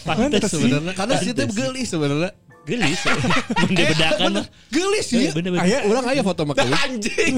[0.05, 2.50] Pantes Sebenarnya karena situ gelis sebenarnya.
[2.69, 3.01] Gelis.
[3.69, 4.33] Bener bedakan.
[4.69, 5.33] Gelis sih.
[5.33, 5.65] Bener bener.
[5.65, 6.77] Aya orang aya foto mah gelis.
[6.77, 7.35] Anjing.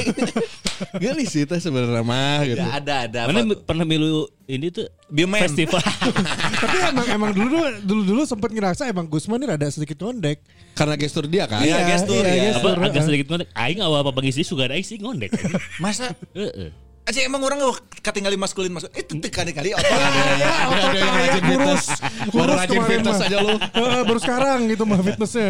[1.03, 2.59] Gelis sih teh sebenarnya mah gitu.
[2.59, 3.21] Enggak ada ada.
[3.31, 3.63] Mana foto.
[3.63, 5.41] pernah milu ini tuh Biomen.
[5.47, 5.79] festival.
[6.63, 10.43] Tapi emang emang dulu dulu dulu sempat ngerasa emang Gusman ini ada sedikit ngondek.
[10.75, 11.63] Karena gestur dia kan.
[11.63, 12.53] Iya, gestur ya.
[12.53, 12.75] gestur.
[12.77, 13.49] apa agak sedikit ngondek.
[13.55, 15.31] Aing awal apa pagi sih suka aing sih ngondek.
[15.79, 16.92] Masa Heeh.
[17.03, 18.87] Aja emang orang nggak ketinggalan maskulin masuk.
[18.95, 19.83] Eh, itu kali-kali apa?
[19.83, 19.99] Ya,
[20.71, 21.85] otot ada yang kayak rajin kurus.
[21.91, 23.55] Baru Kurus rajin kemarin fitness aja lu.
[23.59, 25.49] Heeh, baru sekarang gitu mah fitnessnya.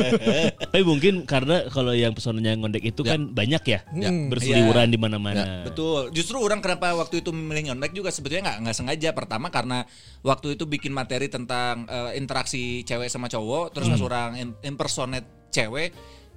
[0.72, 4.08] Tapi mungkin karena kalau yang pesonanya ngondek itu kan banyak ya, Ya.
[4.08, 4.92] berseliweran Iya.
[4.92, 5.44] di mana-mana.
[5.62, 6.08] Betul.
[6.10, 9.08] Justru orang kenapa waktu itu memilih nyontek juga sebetulnya nggak nggak sengaja.
[9.12, 9.84] Pertama karena
[10.20, 15.28] waktu itu bikin materi tentang eh, interaksi cewek sama cowok, terus pas orang im- impersonate
[15.48, 15.92] cewek,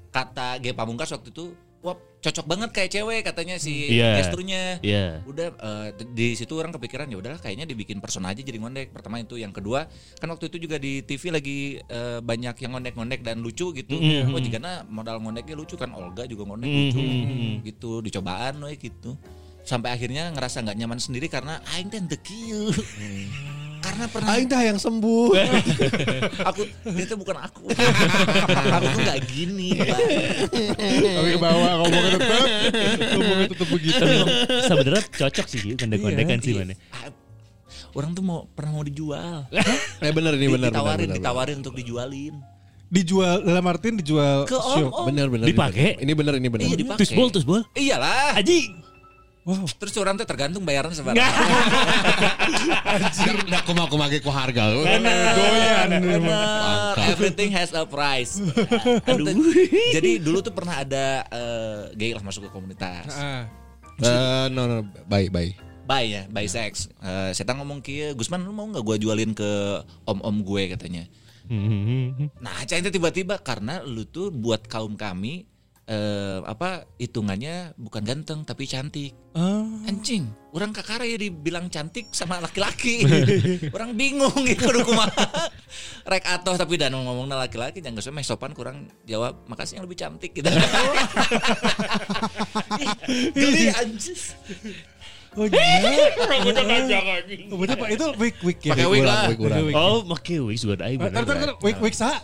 [0.10, 4.21] kata G Pamungkas waktu itu, wah cocok banget kayak cewek katanya si Iya.
[4.21, 4.77] gesturnya.
[4.85, 5.25] Iya.
[5.25, 8.93] Udah eh, di situ orang kepikiran ya udahlah kayaknya dibikin person aja jadi ngondek.
[8.93, 9.89] Pertama itu, yang kedua
[10.21, 13.97] kan waktu itu juga di TV lagi eh, banyak yang ngondek-ngondek dan lucu gitu.
[13.97, 14.33] Mm-hmm.
[14.33, 16.89] Oh jika modal ngondeknya lucu kan Olga juga ngondek Mm-hmm.
[16.93, 17.01] lucu
[17.65, 19.17] gitu dicobaan we gitu.
[19.65, 22.69] Sampai akhirnya ngerasa nggak nyaman sendiri karena aing teh kieu.
[23.81, 25.27] Karena pernah Aing teh yang sembuh.
[26.50, 26.61] aku
[26.93, 27.65] dia tuh bukan aku.
[28.77, 29.69] aku tuh nggak gini.
[29.75, 32.45] Ke bawah ngomongnya tetap
[33.17, 33.97] ngomongnya tetap begitu.
[33.97, 34.15] Tapi
[34.69, 36.73] sebenarnya cocok sih ngondek-ngondekan sih mana.
[36.93, 37.09] Ah,
[37.91, 39.51] Orang tuh mau pernah mau dijual.
[40.00, 40.71] Eh bener ini bener.
[40.71, 41.17] ditawarin, bener, bener.
[41.19, 42.33] ditawarin untuk dijualin.
[42.88, 44.88] Dijual dalam artian dijual Ke show.
[44.88, 45.07] om-om.
[45.11, 45.47] Bener bener.
[45.47, 46.00] Dipakai?
[46.00, 46.67] Ini bener ini bener.
[46.67, 47.00] Iya dipakai.
[47.03, 47.63] Terus bol, terus bol.
[47.71, 48.35] Iyalah.
[48.35, 48.80] Aji.
[49.51, 49.67] Wow.
[49.67, 51.20] Terus orang tuh tergantung bayaran seberapa.
[51.20, 51.27] Nggak
[53.67, 54.72] aku mau aku make ku harga.
[54.72, 55.91] Doyan.
[55.91, 57.12] Bangka.
[57.12, 58.39] Everything has a price.
[59.03, 59.27] Aduh.
[59.91, 63.11] Jadi dulu tuh pernah ada eh, gay lah masuk ke komunitas.
[64.00, 65.59] Eh, no no baik baik.
[65.83, 66.87] Bye ya, bye sex.
[67.03, 71.03] Eh, saya ngomong kia, Gusman lu mau nggak gua jualin ke om-om gue katanya.
[72.40, 75.50] Nah, Cah itu tiba-tiba karena lu tuh buat kaum kami
[75.89, 79.17] eh apa hitungannya bukan ganteng tapi cantik.
[79.33, 79.65] Ah.
[79.89, 83.01] Anjing, orang kakara ya dibilang cantik sama laki-laki.
[83.75, 85.50] orang bingung gitu kumaha.
[86.05, 89.98] Rek atoh tapi dan ngomongnya laki-laki jangan usah meh sopan kurang jawab makasih yang lebih
[89.98, 90.48] cantik gitu.
[93.35, 94.37] Geli anjis.
[95.31, 96.11] Oh iya.
[97.48, 98.75] Oh, betul Pak itu wig wig ya.
[98.75, 99.31] Pakai wig lah.
[99.79, 101.51] Oh, make wig juga ada aing Tar tar tar bener.
[101.63, 102.20] wig wig sa.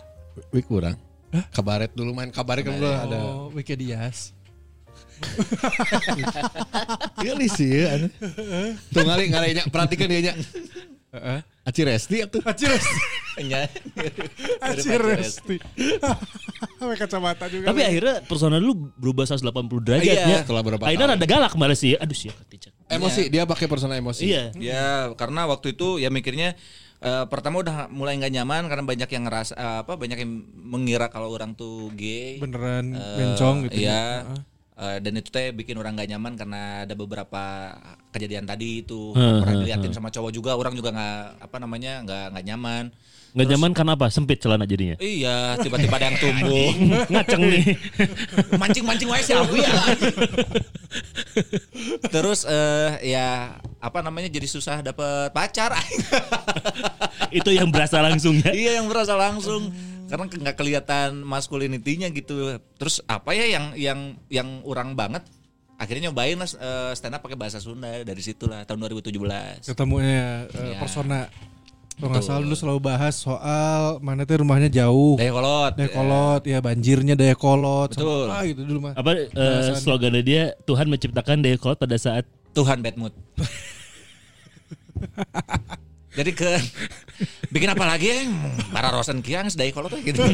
[0.52, 1.07] Wig kurang.
[1.50, 3.18] Kabaret dulu main kabaret kan dulu ada.
[3.20, 4.32] Oh, wignya Dias.
[7.18, 7.98] Gelis sih ya.
[7.98, 8.08] anu.
[8.88, 10.34] Tuh ngali ngali nya perhatikan dia nya.
[11.08, 11.40] Heeh.
[11.64, 12.40] Aci Resti atuh.
[12.44, 12.96] Acir Resti.
[13.44, 13.64] Nya.
[14.58, 15.56] Acir Resti.
[16.80, 17.68] Pakai kacamata juga.
[17.68, 19.44] Tapi akhirnya personal lu berubah 180
[19.84, 20.24] derajat Iya.
[20.26, 20.38] ya.
[20.44, 21.20] Setelah berapa Akhirnya tahun.
[21.20, 21.92] rada galak malah sih.
[21.94, 22.32] Aduh sih.
[22.88, 24.24] Emosi dia pakai persona emosi.
[24.24, 24.44] Iya.
[24.56, 26.56] Ya, karena waktu itu ya mikirnya
[27.00, 31.06] eh, pertama udah mulai nggak nyaman karena banyak yang ngerasa eh, apa banyak yang mengira
[31.08, 32.38] kalau orang tuh gay.
[32.38, 33.86] beneran Eh, bencong gitu.
[33.86, 34.26] Iya.
[34.26, 34.40] Heeh.
[34.78, 37.74] Eh, dan itu teh bikin orang gak nyaman karena ada beberapa
[38.14, 42.24] kejadian tadi itu Hmm, pernah diliatin sama cowok juga orang juga nggak apa namanya nggak
[42.30, 42.84] nggak nyaman
[43.28, 44.06] Nggak nyaman karena apa?
[44.08, 44.96] Sempit celana jadinya.
[44.98, 46.70] iya tiba-tiba ada yang tumbuh
[47.12, 47.64] Ngaceng nih.
[48.56, 49.72] mancing mancing wae sih aku ya
[52.08, 55.76] terus eh ya apa namanya jadi susah dapet pacar
[57.38, 58.50] Itu yang berasa langsung ya.
[58.50, 59.70] iya yang berasa langsung
[60.08, 65.20] karena nggak kelihatan masculinity-nya gitu terus apa ya yang yang yang orang banget
[65.76, 70.74] akhirnya nyobain lah eh, stand up pakai bahasa Sunda dari situlah tahun 2017 Ketemunya eh,
[70.74, 70.78] Iya.
[70.80, 71.28] persona.
[71.98, 75.18] Kalau nggak salah dulu selalu bahas soal mana tuh rumahnya jauh.
[75.18, 77.90] Daya kolot Daya kolot, ya banjirnya daya kolot.
[77.90, 78.26] sama Betul.
[78.30, 78.92] apa gitu dulu mah.
[78.94, 82.22] Apa eh, slogannya dia Tuhan menciptakan daya kolot pada saat
[82.58, 83.14] Tuhan bad mood
[86.18, 86.50] jadi ke
[87.54, 88.26] bikin apa lagi ya
[88.74, 90.26] para rosen kiang sedaya kolot we, gitu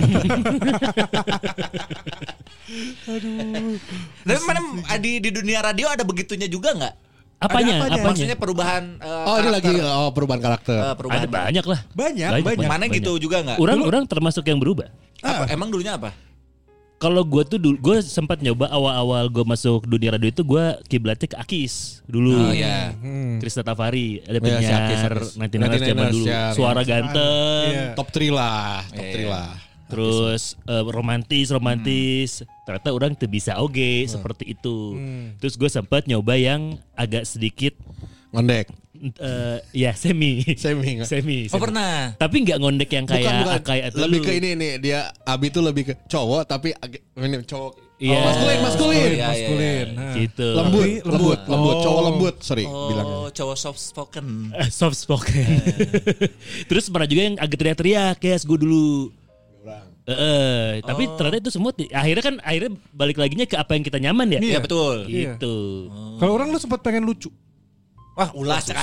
[4.25, 4.61] tapi mana
[4.97, 6.95] di di dunia radio ada begitunya juga nggak
[7.37, 7.75] apanya?
[7.77, 7.95] apanya?
[7.95, 8.05] apanya?
[8.07, 10.77] maksudnya perubahan eh, Oh ini lagi oh perubahan karakter.
[10.77, 11.81] eh, perubahan Ada banyak lah.
[11.91, 12.69] Banyak, Banyak, banyak.
[12.69, 14.89] mana gitu juga nggak Orang orang termasuk yang berubah.
[15.19, 15.49] Apa?
[15.49, 16.13] emang dulunya apa
[16.95, 21.27] Kalau gue tuh dulu, gue sempat nyoba awal-awal gue masuk dunia radio itu gue kiblatnya
[21.27, 22.33] ke Akis dulu.
[22.33, 22.97] Oh ya.
[23.37, 25.29] Krista Tavari ada iya, si penyiar Akis, Akis.
[25.35, 26.25] 99ers zaman 99ers, dulu.
[26.25, 27.69] ya, Suara ganteng.
[27.69, 27.85] Iya.
[27.93, 29.27] Top 3 lah, top 3 Iya.
[29.29, 29.51] lah.
[29.85, 32.31] Terus eh, romantis romantis
[32.65, 34.97] ternyata orang tuh bisa oge seperti itu.
[35.37, 37.77] Terus gue sempat nyoba yang agak sedikit
[38.31, 38.67] Ngondek.
[39.21, 41.07] eh, ya semi Semi, nggak?
[41.07, 41.39] semi.
[41.45, 41.63] Oh semi.
[41.63, 42.17] pernah.
[42.17, 43.61] Tapi nggak ngondek yang kayak bukan, bukan.
[43.63, 47.39] kayak itu lebih ke ini nih dia Abi tuh lebih ke cowok tapi agak ini
[47.43, 48.19] cowok Iya.
[48.19, 49.87] maskulin maskulin Oh, iya, Maskulin.
[49.87, 50.15] iya, Nah.
[50.19, 50.47] gitu.
[50.51, 51.39] lembut lembut lembut.
[51.47, 52.05] lembut cowok Oh.
[52.05, 54.27] lembut sorry Oh, bilangnya cowok soft spoken.
[54.53, 55.47] Eh, soft spoken.
[56.69, 59.15] Terus pernah juga yang agak teriak-teriak ya gue dulu.
[60.05, 63.97] Eh, tapi ternyata itu semua ti- akhirnya kan akhirnya balik laginya ke apa yang kita
[63.97, 64.41] nyaman ya.
[64.41, 65.09] Iya betul.
[65.09, 65.57] Gitu.
[66.21, 67.33] Kalau orang lu sempat pengen lucu.
[68.15, 68.79] Wah, ulas cek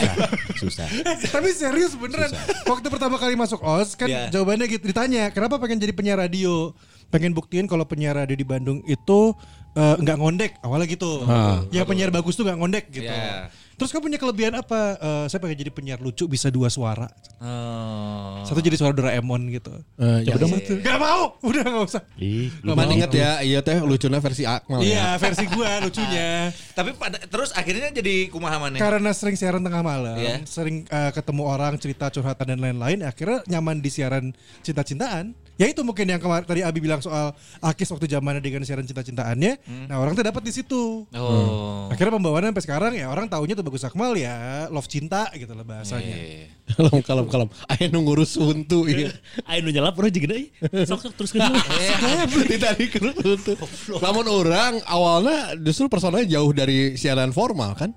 [0.59, 0.83] Susah.
[1.33, 2.35] Tapi serius beneran.
[2.67, 4.27] Waktu pertama kali masuk OS kan Iya.
[4.27, 6.75] jawabannya gitu ditanya, kenapa pengen jadi penyiar radio?
[7.07, 9.31] Pengen buktiin kalau penyiar radio di Bandung itu
[9.71, 11.23] eh, nggak ngondek awalnya gitu.
[11.71, 13.07] Ya penyiar bagus tuh nggak ngondek gitu.
[13.07, 13.47] Iya.
[13.81, 14.93] Terus kamu punya kelebihan apa?
[15.01, 17.09] Eh, saya pengen jadi penyiar lucu bisa dua suara.
[17.41, 18.45] Oh.
[18.45, 19.73] Satu jadi suara Doraemon gitu.
[19.97, 22.05] Eh, ya udah mah Gak mau, udah nggak usah.
[22.21, 22.77] Ih, mau.
[22.77, 26.53] inget ya iya teh lucunya versi Akmal Iya ya versi gua lucunya.
[26.77, 28.77] Tapi pada terus akhirnya jadi kumaha maneh?
[28.77, 30.45] Karena sering siaran tengah malam, Iya.
[30.45, 34.29] sering eh, ketemu orang cerita curhatan dan lain-lain, akhirnya nyaman di siaran
[34.61, 35.33] cinta-cintaan.
[35.61, 39.61] Ya itu mungkin yang kemarin tadi Abi bilang soal Akis waktu zamannya dengan siaran cinta-cintaannya.
[39.85, 41.05] Nah orang tuh dapat di situ.
[41.13, 41.85] Oh.
[41.93, 45.63] Akhirnya pembawaannya sampai sekarang ya orang taunya tuh bagus Akmal ya love cinta gitu lah
[45.63, 46.11] bahasanya.
[46.11, 46.51] Iya.
[46.75, 49.15] kalem kalem kalem ayo nunggu rusuntu iya
[49.47, 50.51] Ayo nu nyalap orang juga deui.
[50.83, 51.55] Sok sok terus kedua.
[52.67, 53.55] tadi ke rusuntu
[54.03, 57.95] namun orang awalnya justru personanya jauh dari siaran formal kan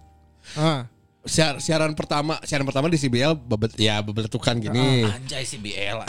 [0.54, 0.86] Ah.
[1.24, 6.04] Siar, siaran pertama siaran pertama di CBL bebet, ya bebeletukan gini Anjay si BL.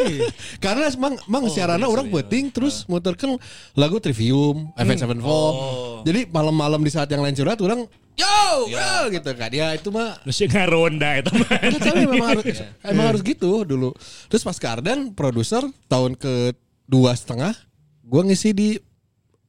[0.64, 3.38] Karena emang emang siarannya orang penting terus muterkan
[3.78, 5.54] lagu Trivium, Event Sevenfold.
[6.02, 7.86] Jadi malam-malam di saat yang lain curhat orang
[8.18, 9.50] yo, yo gitu kan.
[9.54, 11.50] Ya itu mah Terus yang ngaronda itu mah.
[11.78, 12.44] Tapi memang harus
[12.90, 13.94] emang harus gitu dulu.
[14.26, 16.50] Terus pas Kardan produser tahun ke
[16.90, 17.54] dua setengah,
[18.02, 18.68] gua ngisi di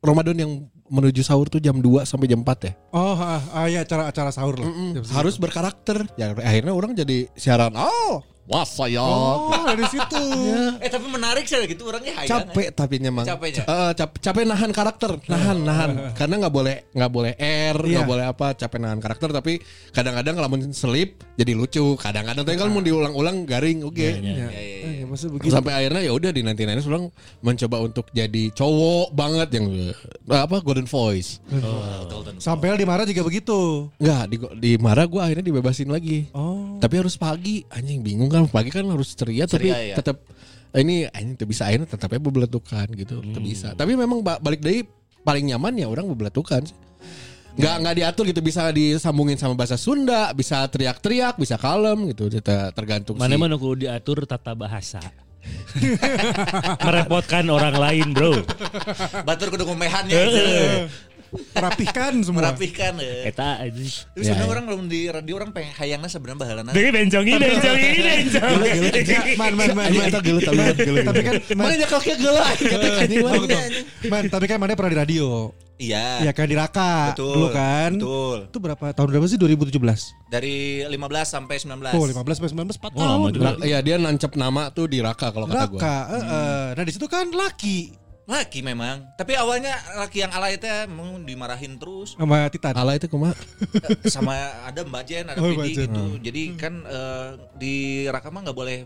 [0.05, 0.51] Ramadan yang
[0.89, 2.71] menuju sahur tuh jam 2 sampai jam 4 ya.
[2.89, 4.65] Oh, ah, ah, ya acara-acara sahur lah.
[4.65, 5.13] Jam segitu.
[5.13, 6.10] Harus berkarakter.
[6.15, 7.73] Ya akhirnya orang jadi siaran.
[7.73, 8.97] Oh, wah saya.
[8.97, 10.23] Oh, dari situ.
[10.78, 12.49] Eh tapi menarik sih gitu orangnya hayang.
[12.49, 13.62] capek tapi memang Capeknya?
[13.63, 18.10] Eh, cap- capek nahan karakter nahan nahan karena nggak boleh nggak boleh air nggak Iya.
[18.10, 22.82] boleh apa capek nahan karakter tapi kadang-kadang kalau selip jadi lucu kadang-kadang tapi kalau mau
[22.82, 25.51] diulang-ulang garing oke Ya, iya, eh, maksudnya begitu.
[25.51, 29.93] sampai akhirnya ya udah di nanti nanti orang mencoba untuk jadi cowok banget yang eh,
[30.31, 31.41] apa golden voice
[32.37, 33.89] Sampai dimarah juga begitu.
[33.95, 36.77] nggak di di marah gue akhirnya dibebasin lagi Oh.
[36.77, 39.95] tapi harus pagi anjing bingung kan pagi kan harus ceria, tapi Ceria, ya.
[39.97, 40.23] tetap
[40.71, 43.41] ini anjing tuh bisa akhirnya tetapnya bebeletukan gitu Hmm.
[43.41, 44.85] bisa tapi memang ba- balik dari
[45.19, 46.77] paling nyaman ya orang bebeletukan sih.
[47.57, 52.71] Nggak nggak diatur gitu bisa disambungin sama bahasa Sunda bisa teriak-teriak bisa kalem gitu Ter-
[52.71, 55.01] tergantung Mana sih mana kudu diatur tata bahasa.
[56.85, 58.43] Merepotkan orang lain, Bro.
[59.23, 60.19] Batur kudu ngomehan ya.
[60.27, 60.41] gitu.
[61.53, 62.49] Rapihkan semua.
[62.49, 63.29] Merapihkan ya.
[63.29, 63.69] Eta aja.
[63.69, 66.71] Tapi sebenarnya orang belum di radio orang pengen hayangnya sebenarnya bahalana.
[66.73, 69.33] Tapi bencongi, bencongi, bencongi.
[69.38, 70.09] Man, man, man, man.
[70.09, 70.41] eta geuleuh
[71.05, 72.49] tapi kan, man, mana nyekel kayak mah.
[74.09, 75.53] man, tapi kan mana pernah di radio.
[75.79, 76.27] Iya.
[76.27, 77.33] Ya kan di Raka Betul.
[77.39, 77.91] dulu kan.
[77.95, 78.39] Betul.
[78.51, 79.79] Itu berapa tahun berapa sih 2017?
[80.27, 80.91] Dari 15
[81.25, 81.95] sampai 19.
[81.95, 83.31] Oh, 15 sampai 19 4 Oh, tahun.
[83.39, 85.79] lama Iya dia nancep nama tuh di Raka kalau kata gue.
[85.79, 86.65] Raka, eh, eh.
[86.75, 87.95] Nah di situ kan laki
[88.29, 89.09] Laki memang.
[89.17, 92.77] Tapi awalnya laki yang alay teh mau dimarahin terus sama Titan.
[92.77, 93.33] Ala itu kumaha?
[94.13, 94.37] sama
[94.69, 96.03] ada Mbak Jen, ada Oh, Pidi gitu.
[96.21, 98.85] Jadi kan eh, di Raka mah nggak boleh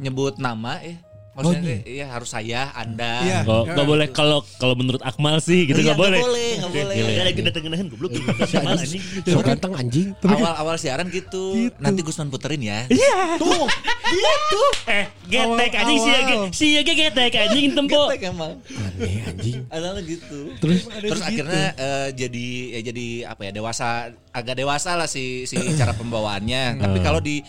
[0.00, 0.96] nyebut nama ya.
[1.38, 3.12] Maksudnya teh, iya harus saya, Anda.
[3.22, 3.38] Iya.
[3.46, 6.18] Nggak nggak boleh kalau kalau menurut Akmal sih gitu Iya, nggak boleh.
[6.18, 6.94] nggak boleh, nggak boleh.
[6.98, 8.10] Gila, lagi dateng-dateng goblok.
[8.18, 9.02] Akmal anjing.
[9.22, 10.08] So ganteng anjing.
[10.18, 11.70] Awal-awal siaran gitu.
[11.78, 12.90] Nanti Gusman puterin ya.
[13.38, 13.64] Tuh,
[14.08, 14.62] Gitu.
[14.88, 16.48] Eh, getek anjing sih awal.
[16.50, 18.08] si ge getek anjing tempo.
[18.08, 18.56] Getek emang.
[18.66, 19.60] Aneh anjing.
[19.68, 20.56] Ada gitu.
[20.58, 25.54] Terus Terus akhirnya eh, jadi ya jadi apa ya dewasa agak dewasa lah si si
[25.76, 26.80] cara pembawaannya.
[26.80, 27.44] Tapi kalau di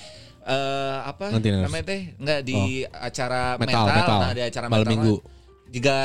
[0.50, 4.18] eh, apa Nanti, namanya teh nggak di acara Metal, metal, metal.
[4.20, 5.16] nah di acara Malam metal minggu.
[5.18, 5.38] mah
[5.70, 5.98] Juga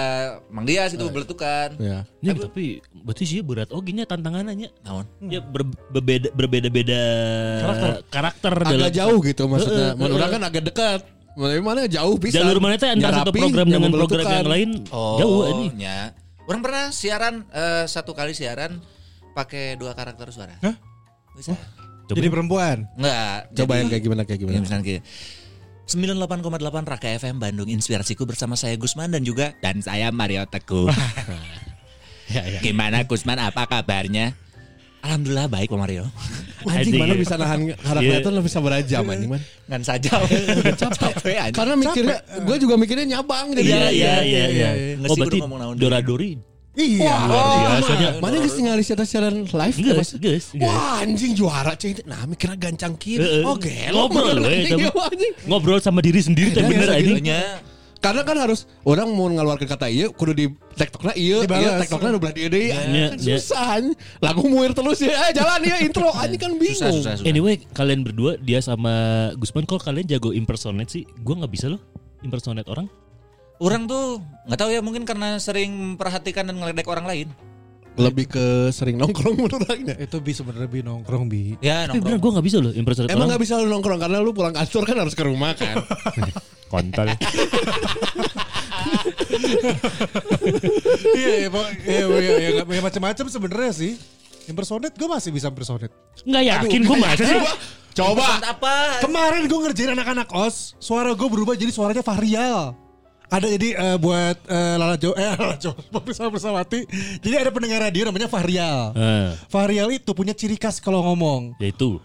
[0.52, 1.80] Mang Dias itu beletukan.
[1.80, 2.04] ya.
[2.20, 4.68] Ya, tapi berarti sih berat oh gini tantangannya.
[4.84, 5.08] Naon?
[5.24, 7.00] Ya ber- berbeda berbeda-beda
[8.12, 9.96] karakter, Agak dalam jauh gitu maksudnya.
[9.96, 11.00] Menurut orang kan agak dekat.
[11.34, 12.38] Mana mana jauh bisa.
[12.38, 15.66] jalur mana teh antara satu program dengan program yang lain Oh, jauh ini.
[15.80, 16.12] nya.
[16.44, 18.78] Orang pernah siaran eh, satu kali siaran
[19.32, 20.54] pakai dua karakter suara.
[20.60, 20.76] Hah?
[21.34, 21.56] Bisa?
[22.04, 22.16] Coba.
[22.16, 22.76] jadi perempuan.
[22.94, 23.38] Enggak.
[23.50, 24.60] Coba jadi- yang kayak gimana kayak Ya, gimana.
[24.60, 25.02] misalnya kayak
[25.84, 30.88] 98,8 Raka FM Bandung Inspirasiku bersama saya Gusman dan juga dan saya Mario Teguh.
[32.60, 34.32] Gimana Gusman apa kabarnya?
[35.04, 36.08] Alhamdulillah baik Pak Mario.
[36.64, 37.20] Anjing Anjing, mana ya.
[37.20, 39.42] bisa nahan karakter itu bisa berajam anjing man.
[39.68, 40.16] Ngan saja.
[40.80, 41.52] Capek.
[41.52, 43.68] Karena mikirnya gue juga mikirnya nyabang jadi.
[43.68, 44.68] Iya iya iya iya.
[44.96, 46.40] Nggak Oh sih, berarti kudu ngomong naon Dora Dori.
[46.74, 47.14] Iya.
[47.30, 48.08] biasanya.
[48.18, 50.46] Mana geus ningali siaran siaran live Geus, geus, geus.
[50.58, 52.02] Wah anjing juara cing.
[52.02, 53.22] Nah mikirnya gancang kieu.
[53.46, 54.10] Oh gelo.
[54.10, 55.32] Ngobrol we, Anjing.
[55.46, 57.26] Ngobrol sama diri sendiri tapi bener Biasa anjing.
[58.04, 60.44] Karena kan harus orang mau ngeluarkan kata iya kudu di
[60.76, 62.62] tiktoknya iya, iya tiktoknya udah belah dia deh.
[62.68, 63.38] Iya, Kan iya.
[63.40, 63.80] susah.
[64.20, 65.14] Lagu muir terus ya.
[65.24, 67.00] Eh jalan ya intro anjing kan susah bingung.
[67.00, 67.24] susah susah.
[67.24, 68.92] Anyway, kalian berdua dia sama
[69.40, 71.80] Gusman kalau kalian jago impersonate sih, gua nggak bisa loh
[72.20, 72.84] impersonate orang.
[73.62, 77.28] Orang tuh nggak tahu ya mungkin karena sering memperhatikan dan ngeledek orang lain.
[77.94, 79.94] Lebih ke sering nongkrong menurut orang.
[79.94, 81.54] Itu bi sebenarnya bi nongkrong bi.
[81.62, 82.18] Ya Tapi bener nongkrong.
[82.18, 84.96] gua nggak bisa loh impersonate Emang nggak bisa lu nongkrong karena lu pulang kantor kan
[84.98, 85.78] harus ke rumah kan.
[86.72, 87.06] Kontol.
[91.14, 93.92] Iya, iya, iya, iya, iya, nggak- ya, macam-macam sebenarnya sih.
[94.44, 95.94] Impersonate gue masih bisa impersonate.
[96.22, 97.40] Nggak yakin gua masa sih.
[97.94, 98.42] Coba.
[98.42, 99.00] apa?
[99.00, 102.74] Kemarin gue ngerjain anak-anak os, suara gue berubah jadi suaranya Fahrial.
[103.32, 106.84] Ada jadi eh, buat eh, Lala Jo, eh Lala Jo, bersama bersawati.
[107.24, 108.92] Jadi ada pendengar radio namanya Fahrial.
[108.94, 111.56] Eh, Fahrial itu punya ciri khas kalau ngomong.
[111.58, 111.98] yaitu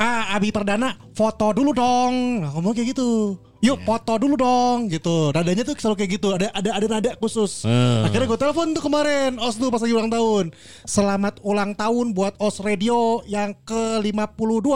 [0.00, 2.40] Ah, Abi Perdana, foto dulu dong.
[2.40, 3.36] Nah, ngomong kayak gitu.
[3.60, 5.28] Yuk foto dulu dong gitu.
[5.36, 6.32] Nadanya tuh selalu kayak gitu.
[6.32, 7.68] Ada ada ada nada khusus.
[7.68, 8.08] Hmm.
[8.08, 10.56] Akhirnya gue telepon tuh kemarin Os tuh pas lagi ulang tahun.
[10.88, 14.72] Selamat ulang tahun buat Os Radio yang ke-52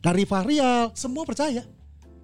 [0.00, 0.96] dari Fahrial.
[0.96, 1.75] Semua percaya.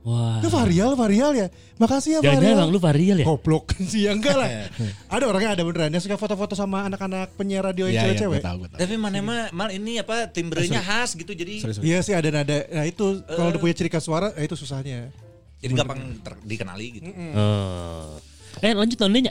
[0.03, 0.39] Wah.
[0.39, 1.47] Itu Fahrial, Fahrial ya.
[1.77, 2.57] Makasih ya Jangan Fahrial.
[2.59, 3.27] emang lu varial ya?
[3.27, 4.49] Goblok sih ya enggak lah.
[5.15, 8.39] ada orangnya ada beneran yang suka foto-foto sama anak-anak penyiar radio yang Iya, iya, cewek-cewek.
[8.39, 8.81] gue tahu, gue tahu.
[8.83, 11.63] Tapi mana mah mal ini apa timbrenya khas gitu jadi.
[11.81, 12.67] Iya sih ada nada.
[12.69, 15.11] Nah itu kalau udah punya ciri khas suara, ya itu susahnya.
[15.63, 17.07] jadi gampang ter- dikenali gitu.
[17.39, 18.19] Oh.
[18.59, 18.99] Eh lanjut.
[18.99, 19.23] Tadi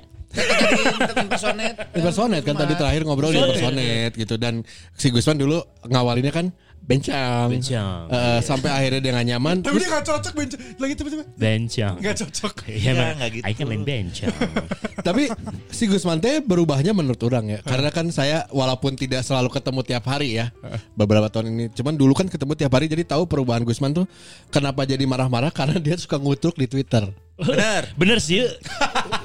[1.27, 1.75] impersonate.
[1.91, 4.63] Impersonate kan tadi terakhir ngobrol di impersonate gitu dan
[4.95, 6.55] si Gusman dulu ngawalinnya kan
[6.91, 7.47] bencang.
[7.47, 8.01] Bencang.
[8.11, 9.55] Eh, sampai akhirnya dia gak nyaman.
[9.63, 11.95] Tapi dia gak cocok benc lagi tiba-tiba Bencang.
[12.03, 12.53] Gak cocok.
[12.71, 13.43] Iya Ya, nggak gitu.
[13.45, 14.33] Kan lain bencang.
[15.07, 15.23] tapi
[15.69, 17.59] si Gusman teh berubahnya menurut orang ya.
[17.63, 20.51] Karena kan saya walaupun tidak selalu ketemu tiap hari ya.
[20.95, 21.65] Beberapa tahun ini.
[21.75, 24.05] Cuman dulu kan ketemu tiap hari jadi tahu perubahan Gusman tuh
[24.53, 27.07] kenapa jadi marah-marah karena dia suka ngutruk di Twitter.
[27.41, 27.81] Benar.
[27.99, 28.45] Bener sih.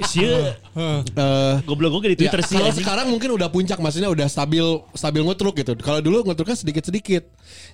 [0.09, 0.25] Sih.
[0.77, 2.61] Eh Goblok gue di Twitter ya, sih.
[2.61, 4.61] kalau sekarang mungkin udah puncak maksudnya udah stabil
[4.93, 5.73] stabil ngutruk gitu.
[5.81, 7.25] Kalau dulu ngutruknya sedikit-sedikit.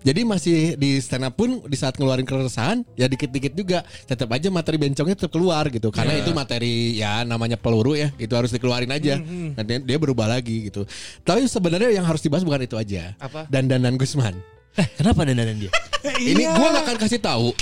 [0.07, 4.55] Jadi masih di stand up pun di saat ngeluarin keresahan ya dikit-dikit juga tetap aja
[4.55, 5.91] materi bencongnya tetap keluar gitu.
[5.91, 9.19] Karena itu materi ya namanya peluru ya, itu harus dikeluarin aja.
[9.59, 10.87] Dan dia, dia berubah lagi gitu.
[11.27, 13.19] Tapi sebenarnya yang harus dibahas bukan itu aja.
[13.19, 13.51] Apa?
[13.51, 14.39] Dandanan Gusman.
[14.73, 15.71] Eh, kenapa dandanan dia?
[16.33, 17.53] Ini gue gak akan kasih tahu.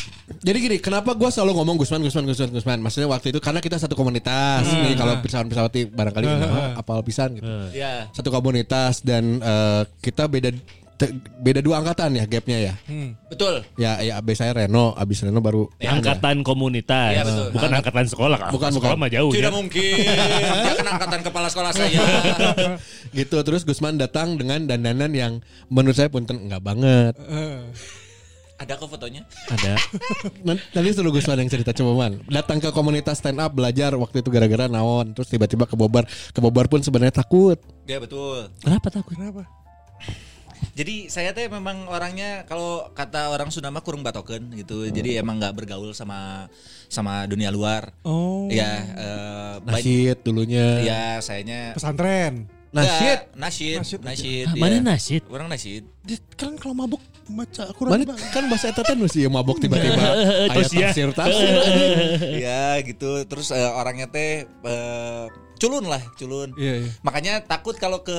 [0.41, 2.79] Jadi gini, kenapa gue selalu ngomong Gusman, Gusman, Gusman, Gusman.
[2.79, 4.95] Maksudnya waktu itu karena kita satu komunitas nih.
[4.95, 7.51] Kalau pesawat pesawati barangkali uh, apal pisan gitu.
[7.75, 8.07] Ya.
[8.15, 10.55] Satu komunitas dan eh, kita beda
[11.01, 12.75] te- beda dua angkatan ya gapnya ya.
[13.33, 13.65] Betul.
[13.81, 17.17] Ya, ya abis saya Reno, abis Reno baru angkatan komunitas.
[17.17, 17.49] Iya, betul.
[17.57, 18.37] Bukan angkatan sekolah.
[18.37, 18.51] Kan?
[18.53, 19.09] Bukan, sekolah bukan.
[19.09, 19.57] mah jauh Tidak ya.
[19.57, 19.97] mungkin.
[20.69, 22.01] Dia kan angkatan kepala sekolah saya.
[23.19, 23.37] gitu.
[23.41, 25.33] Terus Gusman datang dengan dandanan yang
[25.73, 27.17] menurut saya punten enggak banget.
[28.61, 29.25] Ada kok fotonya?
[29.49, 29.73] Ada.
[30.45, 32.21] Nan- Nanti suruh Gusman yang cerita coba man.
[32.29, 35.17] Datang ke komunitas stand up belajar waktu itu gara-gara naon.
[35.17, 36.05] Terus tiba-tiba ke Bobar.
[36.05, 37.57] Ke Bobar pun sebenarnya takut.
[37.89, 38.53] Ya betul.
[38.61, 39.17] Kenapa takut?
[39.17, 39.49] Kenapa?
[40.71, 44.87] Jadi saya teh memang orangnya kalau kata orang Sunda mah kurang batoken gitu.
[44.87, 46.49] Jadi emang nggak bergaul sama
[46.87, 47.93] sama dunia luar.
[48.03, 48.49] Oh.
[48.49, 50.81] Ya, eh, baik- Nasid dulunya.
[50.81, 52.49] ya sayanya Pesantren.
[52.71, 53.35] Nasid.
[53.35, 54.47] Nasid, Nasid.
[54.47, 54.63] Ah, ya.
[54.63, 55.27] Mana nasid?
[55.27, 55.83] Orang nasid.
[56.39, 59.99] Kan kalau mabuk baca Quran Mana kan bahasa eta teh mesti mabok tiba-tiba
[60.51, 60.87] ayat Terus ya.
[60.91, 61.51] tafsir tafsir.
[62.47, 63.27] ya gitu.
[63.27, 65.25] Terus eh, orangnya teh eh,
[65.59, 66.55] culun lah, culun.
[66.55, 66.91] Iya, iya.
[67.03, 68.19] Makanya takut kalau ke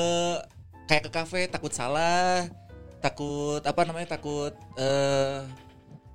[0.92, 2.52] kayak ke kafe takut salah,
[3.00, 5.40] takut apa namanya takut eh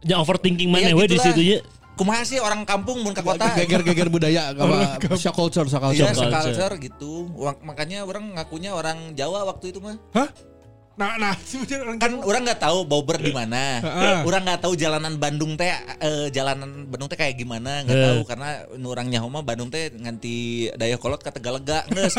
[0.05, 1.59] Jangan overthinking mana ya we di situ ya.
[1.97, 3.57] Kumaha sih orang kampung mun ke kota.
[3.57, 6.29] Geger-geger budaya apa shock culture, shock Iya, culture.
[6.29, 6.53] culture.
[6.53, 7.13] culture gitu.
[7.65, 9.97] Makanya orang ngakunya orang Jawa waktu itu mah.
[10.13, 10.29] Hah?
[10.97, 11.37] Nah, nah,
[12.01, 13.85] Kan orang nggak tahu Bauber di mana.
[13.85, 14.25] Heeh.
[14.25, 15.69] orang nggak tahu jalanan Bandung teh
[16.01, 19.93] eh, jalanan Bandung teh kayak gimana, nggak tahu karena nu orang nyaho mah Bandung teh
[19.93, 22.17] nganti daya kolot kata galega geus.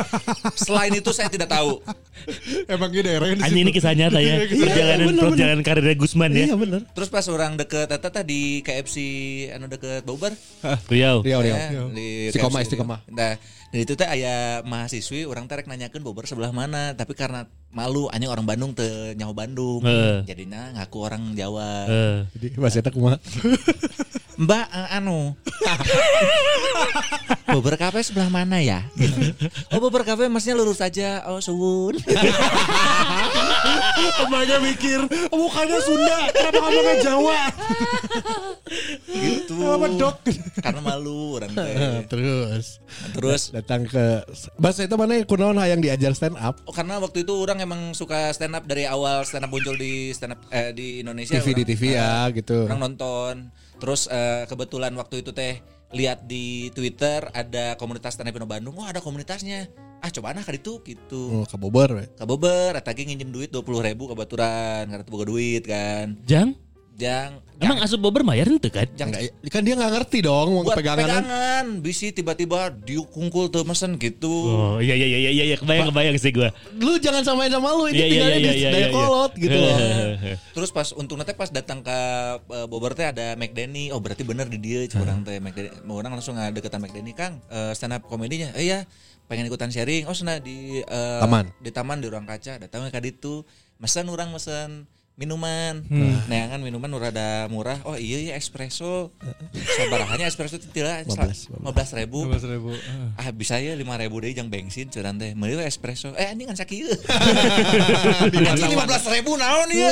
[0.53, 1.81] Selain itu saya tidak tahu.
[2.73, 3.81] emang ini Anjing ini situ.
[3.81, 4.45] kisah nyata ya.
[4.61, 6.45] Perjalanan bener, perjalanan karirnya Gusman ya.
[6.53, 6.81] Iya bener.
[6.93, 8.97] Terus pas orang deket eta teh di KFC
[9.57, 10.37] anu deket Bauber.
[10.85, 11.25] Riau.
[11.25, 11.57] Riau, Riau.
[11.57, 12.77] Ya, di KFC.
[12.77, 13.01] istiqomah.
[13.09, 18.07] Nah, di itu teh aya mahasiswi orang terek nanyakeun Bogor sebelah mana, tapi karena malu
[18.07, 19.83] anjing orang Bandung teu nyaho Bandung.
[19.83, 20.23] Heeh.
[20.23, 21.83] Jadinya ngaku orang Jawa.
[21.85, 23.19] Eh, Jadi bahasa eta kumaha?
[24.37, 25.33] Mbak eh, anu
[27.57, 28.85] Bubur kafe sebelah mana ya?
[29.73, 31.97] Oh bubur kafe masnya lurus aja Oh suwun
[33.97, 35.01] Emaknya mikir
[35.33, 37.39] mukanya Sunda, kenapa ngomongnya Jawa?
[39.09, 40.15] Gitu Kenapa dok?
[40.61, 42.77] Karena malu orang teh Terus
[43.17, 44.21] Terus datang ke
[44.55, 48.29] bahasa itu mana kunaon hayang diajar stand up Oh karena waktu itu orang emang suka
[48.31, 51.37] stand up dari awal stand up muncul di stand up eh, di Indonesia.
[51.41, 52.57] TV di orang- TV eh, ya gitu.
[52.69, 53.33] Orang nonton.
[53.77, 55.61] Terus eh, kebetulan waktu itu teh
[55.95, 58.75] lihat di Twitter ada komunitas stand up Indo Bandung.
[58.77, 59.71] Wah ada komunitasnya.
[59.97, 61.41] Ah coba nah kali itu gitu.
[61.41, 61.45] Oh,
[61.89, 62.05] we.
[62.21, 66.13] Kabober, eta ge nginjem duit 20 ribu kebetulan karena tuh boga duit kan.
[66.29, 66.53] Jang,
[66.97, 68.89] Jang, emang asup bober bayar ente kan?
[68.97, 71.05] jang Enggak, kan dia nggak ngerti dong mau buat pegangan.
[71.05, 74.49] pegangan, bisi tiba-tiba diukungkul tuh mesen gitu.
[74.49, 76.49] Oh iya iya iya iya iya kebayang kebayang sih gua.
[76.73, 78.97] Lu jangan samain sama lu ini Iya, iya, tinggalnya iya, di iya, daya iya, iya.
[78.97, 79.77] kolot gitu loh.
[80.57, 81.97] Terus pas untung nanti pas datang ke
[82.49, 83.93] uh, Bogor teh ada McDenny.
[83.93, 85.69] Oh berarti bener di dia curang teh McDenny.
[85.85, 88.57] Mau orang langsung ada deketan McDenny Kang uh, stand up komedinya.
[88.57, 88.89] Eh ya
[89.29, 90.09] pengen ikutan sharing.
[90.09, 91.53] Oh sana di uh, Taman.
[91.61, 92.57] Di taman di ruang kaca.
[92.57, 93.45] Datang ke itu.
[93.77, 95.81] Mesen orang mesen minuman.
[96.29, 97.81] Nah kan minuman rada murah.
[97.89, 99.09] Oh iya ya espresso.
[99.51, 102.29] Sabarahannya espresso itu tidak 15, 15 ribu.
[102.29, 102.69] 15 ribu.
[103.17, 105.33] Ah bisa ya lima ribu deh yang bensin curang teh.
[105.33, 106.13] Mending espresso.
[106.13, 106.85] Eh ini kan sakit.
[108.45, 109.89] Anjing lima belas ribu naon ya.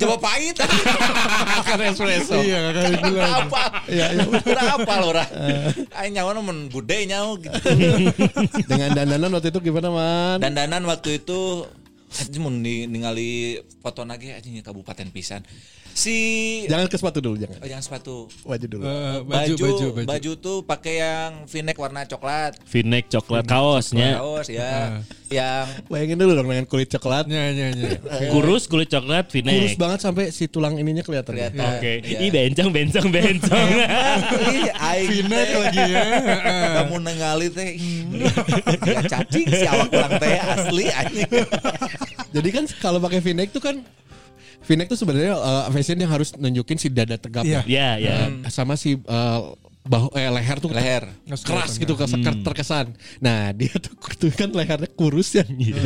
[0.00, 0.56] Coba pahit.
[0.64, 2.40] Makan espresso.
[2.40, 2.72] Iya,
[3.04, 3.52] bilang.
[3.52, 3.84] Apa?
[3.92, 4.24] Iya, iya.
[4.32, 5.28] Berapa lo ora?
[6.00, 7.58] Aing nyawa men gede nyawa gitu.
[8.72, 10.36] Dengan dandanan waktu itu gimana man?
[10.40, 11.68] Dandanan waktu itu
[12.38, 15.42] mun di- ningali foto lagi anjing kabupaten pisan.
[15.92, 16.16] Si
[16.66, 17.60] Jangan ke sepatu dulu jangan.
[17.60, 18.82] oh, yang sepatu Baju dulu.
[18.82, 22.56] Eh, baju, baju, baju, baju tuh pakai yang v-neck warna coklat.
[22.64, 24.16] V-neck coklat kaosnya.
[24.16, 25.04] Kaos ya.
[25.28, 27.28] Yang Bayangin dulu dong dengan kulit coklat.
[27.28, 27.90] Nya, nya, nya.
[28.32, 29.76] Kurus kulit coklat Kurus V-neck.
[29.76, 31.32] banget sampai si tulang ininya kelihatan.
[31.36, 31.60] kelihatan.
[31.60, 31.92] Oke.
[32.04, 32.18] Iya.
[32.24, 33.68] Ih bencong bencong bencong.
[34.48, 36.04] Ih, aing V-neck lagi ya.
[36.80, 38.24] Kamu nengali teh ini
[38.80, 41.30] gila cacing si awak ulang teh asli anjing.
[42.32, 43.76] Jadi kan kalau pakai V-neck tuh kan
[44.62, 47.66] V-neck tuh sebenarnya uh, fashion yang harus nunjukin si dada tegap Iya.
[47.66, 47.98] ya.
[47.98, 48.16] Ya ya.
[48.40, 51.10] Eh, sama si uh, bahu eh leher tuh Leher.
[51.42, 52.94] keras gitu kes- terkesan.
[53.18, 55.42] Nah dia tuh, tuh kan lehernya kurus ya.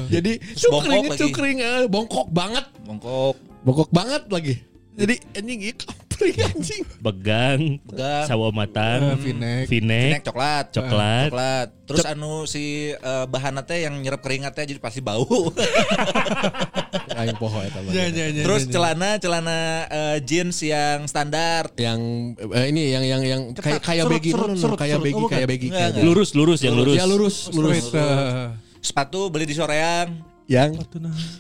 [0.07, 0.37] Jadi
[0.69, 1.21] bongkok cukring lagi.
[1.25, 3.41] cukring eh, bongkok banget, Bongkok.
[3.65, 4.55] bongkok banget lagi.
[4.97, 6.83] Jadi anjing iya kapring anjing.
[7.05, 7.61] Begang.
[7.85, 8.25] Begang.
[8.25, 9.21] Sawo matang.
[9.21, 9.69] V-neck.
[9.69, 10.09] V-neck.
[10.09, 10.65] Snack coklat.
[10.73, 11.29] Coklat.
[11.29, 11.69] Coklat.
[11.85, 15.25] Terus anu si eh, bahan teh yang nyerap keringatnya jadi pasti bau.
[17.17, 17.91] Aing poho eta mah.
[17.91, 18.75] Nya, nya, nya, Terus nya, nya.
[18.77, 21.73] celana celana eh, jeans yang standar.
[21.75, 22.01] Yang
[22.37, 25.69] eh, ini yang yang yang kayak kayak begi, kayak begi, Oh, kayak begi.
[25.69, 26.05] Enggak, kayak begi.
[26.05, 26.95] Lurus lurus yang lurus.
[26.95, 27.89] Ya lurus, lurus.
[27.89, 28.49] Straight, eh.
[28.79, 30.15] Sepatu beli di Soreang
[30.47, 30.79] Yang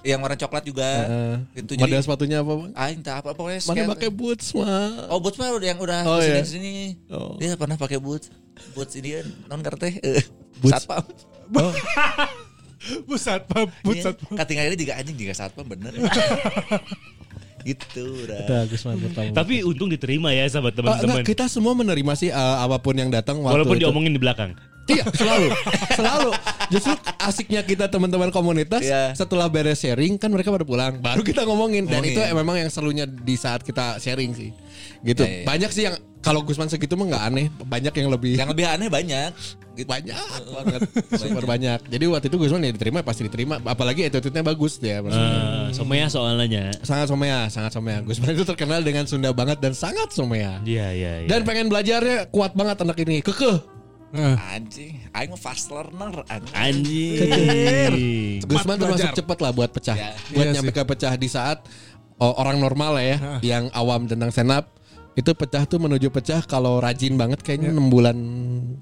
[0.03, 0.83] yang warna coklat juga.
[0.83, 2.73] eh, itu model jadi sepatunya apa, Bang?
[2.75, 5.07] Aing tak apa pokoknya Mana pakai boots mah?
[5.07, 6.43] Oh boots mah udah yang udah Oh, ke sini iya.
[6.43, 6.75] ke sini.
[7.07, 7.39] Oh.
[7.39, 8.35] Dia pernah pakai boots.
[8.75, 9.95] Boots ini non karte.
[9.95, 10.27] Eh,
[10.59, 10.83] Boots.
[10.83, 11.07] Satpam.
[13.05, 14.35] Pusat pam, pusat pam.
[14.35, 15.92] Katingalnya juga anjing juga satpam bener.
[17.66, 18.05] gitu.
[19.35, 21.25] Tapi untung diterima ya sama Ah, enggak, teman-teman.
[21.27, 23.83] kita semua menerima sih uh, apa pun yang datang waktu Walaupun itu.
[23.83, 24.55] diomongin di belakang.
[24.87, 25.51] Iya, selalu.
[25.99, 26.31] selalu.
[26.70, 29.18] Justru asiknya kita teman-teman komunitas Iya.
[29.18, 31.03] setelah beres sharing kan mereka pada pulang.
[31.03, 32.14] Baru kita ngomongin dan Ngomongin.
[32.14, 34.55] itu memang yang serunya di saat kita sharing sih.
[35.03, 35.27] Gitu.
[35.27, 35.44] Iya, iya.
[35.44, 38.87] Banyak sih yang kalau Gusman segitu mah nggak aneh, banyak yang lebih Yang lebih aneh
[38.87, 39.31] banyak.
[39.77, 39.89] Gitu.
[39.89, 40.81] banyak banget.
[41.21, 41.79] Super banyak.
[41.93, 45.37] Jadi waktu itu Gusman ya diterima pasti diterima, apalagi attitude-nya bagus dia maksudnya.
[45.37, 46.73] Eh, somea soalnya.
[46.81, 48.01] Sangat somea, sangat somea.
[48.01, 50.65] Gusman itu terkenal dengan Sunda banget dan sangat somea.
[50.65, 51.29] Iya iya iya.
[51.29, 53.77] Dan pengen belajarnya kuat banget anak ini, kekeh.
[54.17, 56.57] Eh, Anjing, aing mah fast learner anjing.
[56.57, 58.39] Anjing.
[58.49, 59.97] Gusman termasuk cepet lah buat pecah.
[59.99, 60.15] Ya.
[60.33, 61.67] Buat Iya nyampe ke pecah di saat
[62.17, 64.77] oh, orang normal lah ya, yang awam tentang up
[65.17, 68.17] itu pecah tuh menuju pecah kalau rajin banget kayaknya enam bulan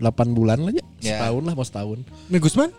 [0.02, 0.84] 8 bulan lah ya.
[0.98, 1.16] Ya.
[1.22, 1.98] Setahun lah mau setahun.
[2.26, 2.70] Nih Gusman?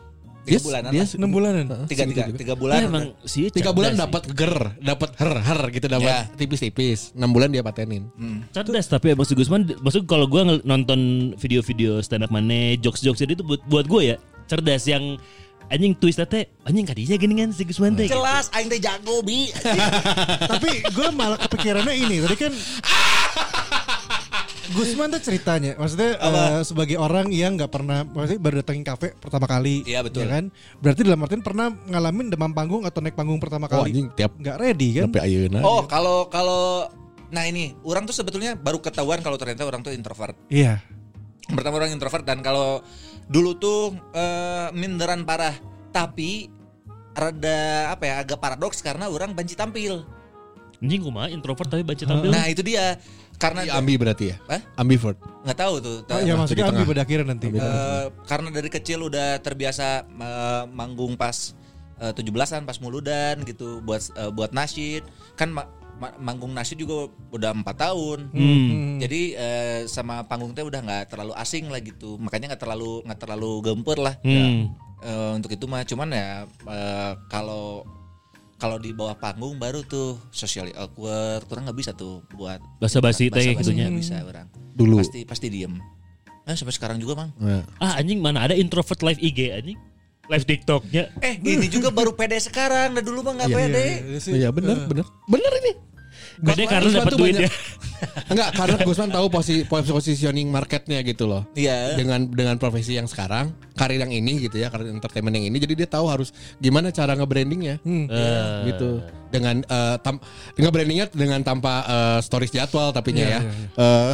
[0.45, 1.09] Tiga bulanan dia lah.
[1.17, 1.65] Enam bulanan.
[1.89, 2.77] Tiga tiga tiga bulan.
[2.77, 4.01] Nah, emang sih Tiga bulan sih.
[4.05, 6.29] dapat ger, dapat her her gitu dapat Ya.
[6.37, 7.17] tipis-tipis.
[7.17, 8.11] Enam bulan dia patenin.
[8.53, 13.41] cerdas tapi emang si Gusman maksud kalau gue nonton video-video stand up mana jokes-jokes itu
[13.41, 15.17] buat buat gue ya cerdas yang
[15.65, 19.49] anjing twist teh anjing kadinya gini kan si Gusman teh Jelas aing teh jago bi.
[20.51, 22.53] Tapi gue malah kepikirannya ini tadi kan
[24.65, 29.45] Gusman tuh ceritanya, maksudnya eh, sebagai orang yang nggak pernah, maksudnya baru datengin kafe pertama
[29.45, 30.25] kali, Iya, betul.
[30.25, 30.49] ya kan?
[30.81, 34.33] Berarti dalam artian pernah ngalamin demam panggung atau naik panggung pertama Oh kali, anjing tiap
[34.33, 35.13] nggak ready kan?
[35.21, 35.61] ayeuna.
[35.61, 36.89] Oh, kalau kalau
[37.29, 40.33] nah ini orang tuh sebetulnya baru ketahuan kalau ternyata orang tuh introvert.
[40.49, 40.81] Iya.
[41.45, 42.81] Pertama orang introvert dan kalau
[43.29, 45.55] dulu tuh eh, minderan parah.
[45.95, 46.51] Tapi
[47.15, 50.03] rada apa ya agak paradoks karena orang benci tampil.
[50.83, 52.29] Anjing kumaha introvert tapi baca tampil.
[52.29, 52.99] Nah itu dia
[53.35, 54.37] karena Iya, ambi berarti ya?
[54.47, 54.61] Hah?
[54.79, 55.19] Ambivert.
[55.45, 55.97] nggak tahu tuh.
[56.09, 56.87] Oh, ya maksudnya tengah.
[56.89, 57.45] pada akhirnya nanti.
[57.53, 61.53] Eh, karena dari kecil udah terbiasa eh, manggung pas
[62.01, 65.05] eh, 17-an pas muludan gitu buat eh, buat nasyid
[65.39, 65.53] kan
[65.97, 66.97] manggung nasyid juga
[67.29, 68.97] udah empat tahun Hmm.
[68.97, 73.17] jadi eh, sama panggung teh udah nggak terlalu asing lah gitu makanya nggak terlalu nggak
[73.17, 74.75] terlalu gemper lah Hmm.
[74.97, 77.85] Eh, untuk itu mah cuman ya eh, kalau
[78.55, 83.51] kalau di bawah panggung baru tuh socially awkward orang nggak bisa tuh buat Basa-basi teh
[83.51, 83.85] basa-basi gitunya.
[83.85, 84.99] nggak bisa orang Dulu.
[84.99, 85.75] pasti pasti diem
[86.41, 87.63] nah sampai sekarang juga mang Nah.
[87.77, 89.79] Ah anjing mana ada introvert live IG anjing.
[90.25, 91.21] Live TikToknya.
[91.21, 93.85] Eh ini juga baru pede sekarang, nah dulu mah nggak Iya, pede.
[94.33, 95.05] Iya benar, benar.
[95.29, 95.71] Benar ini.
[96.37, 97.51] Beda karena Gusman dapat tuh duit banyak- ya.
[98.31, 101.47] Enggak, karena Gusman tahu posi positioning marketnya gitu loh.
[101.53, 101.95] Iya.
[101.95, 105.73] Dengan dengan profesi yang sekarang, karir yang ini gitu ya, karir entertainment yang ini, jadi
[105.75, 107.79] dia tahu harus gimana cara nge-brandingnya.
[107.81, 110.19] Eh, gitu dengan eh, tam
[110.53, 113.39] nge-brandingnya dengan tanpa eh, stories jadwal tapinya Iya, ya.
[113.41, 114.11] iya, Eh,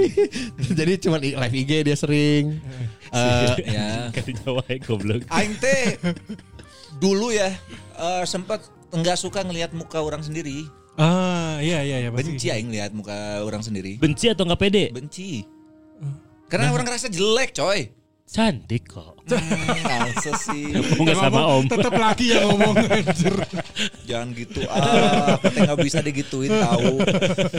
[0.78, 2.44] jadi cuman i- live IG dia sering.
[3.10, 4.06] Eh, Ya.
[4.14, 5.26] Jawa goblok.
[5.28, 5.98] Aing teh
[6.96, 7.50] dulu ya
[7.96, 10.62] eh, sempat nggak suka ngelihat muka orang sendiri.
[11.00, 12.36] Ah, iya iya iya pasti.
[12.36, 13.96] Benci aing lihat muka orang sendiri.
[13.96, 14.84] Benci atau nggak pede?
[14.92, 15.40] Benci.
[16.44, 17.88] Karena orang ngerasa jelek, coy.
[18.30, 19.18] Cantik kok.
[19.26, 20.70] Masa sih?
[20.76, 21.64] Ngomong nggak sama om.
[21.66, 23.34] Tetap laki yang ngomong anjir.
[24.06, 27.02] Jangan gitu ah, teh nggak bisa digituin tahu.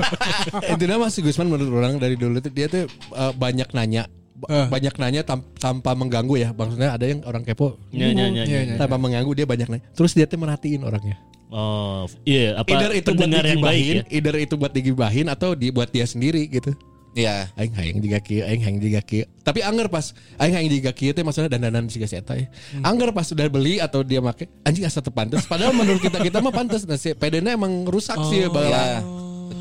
[0.71, 4.07] intinya masih Gusman menurut orang dari dulu tuh dia tuh eh, banyak nanya
[4.41, 4.65] Eh.
[4.65, 8.41] banyak nanya tam- tanpa mengganggu ya maksudnya ada yang orang kepo nya, Iya, nya.
[8.41, 8.73] iya.
[8.73, 11.21] tanpa mengganggu dia banyak nanya terus dia tuh merhatiin orangnya
[11.51, 14.03] Oh, iya apa either itu buat pendengar yang baik digibahin ya.
[14.07, 16.71] either itu buat digibahin atau dibuat dia sendiri gitu.
[17.11, 17.51] Iya.
[17.59, 21.11] aing hayang jiga kieu aing hayang jiga kieu tapi anger pas aing hayang jiga kieu
[21.11, 22.47] teh maksudnya dandanan siga si eta ya.
[22.87, 26.39] Anger pas udah beli atau dia make anjing asa teu pantes padahal menurut kita kita
[26.39, 26.87] mah pantes.
[26.87, 29.03] Nah si PD-nya emang rusak sih ya Iya.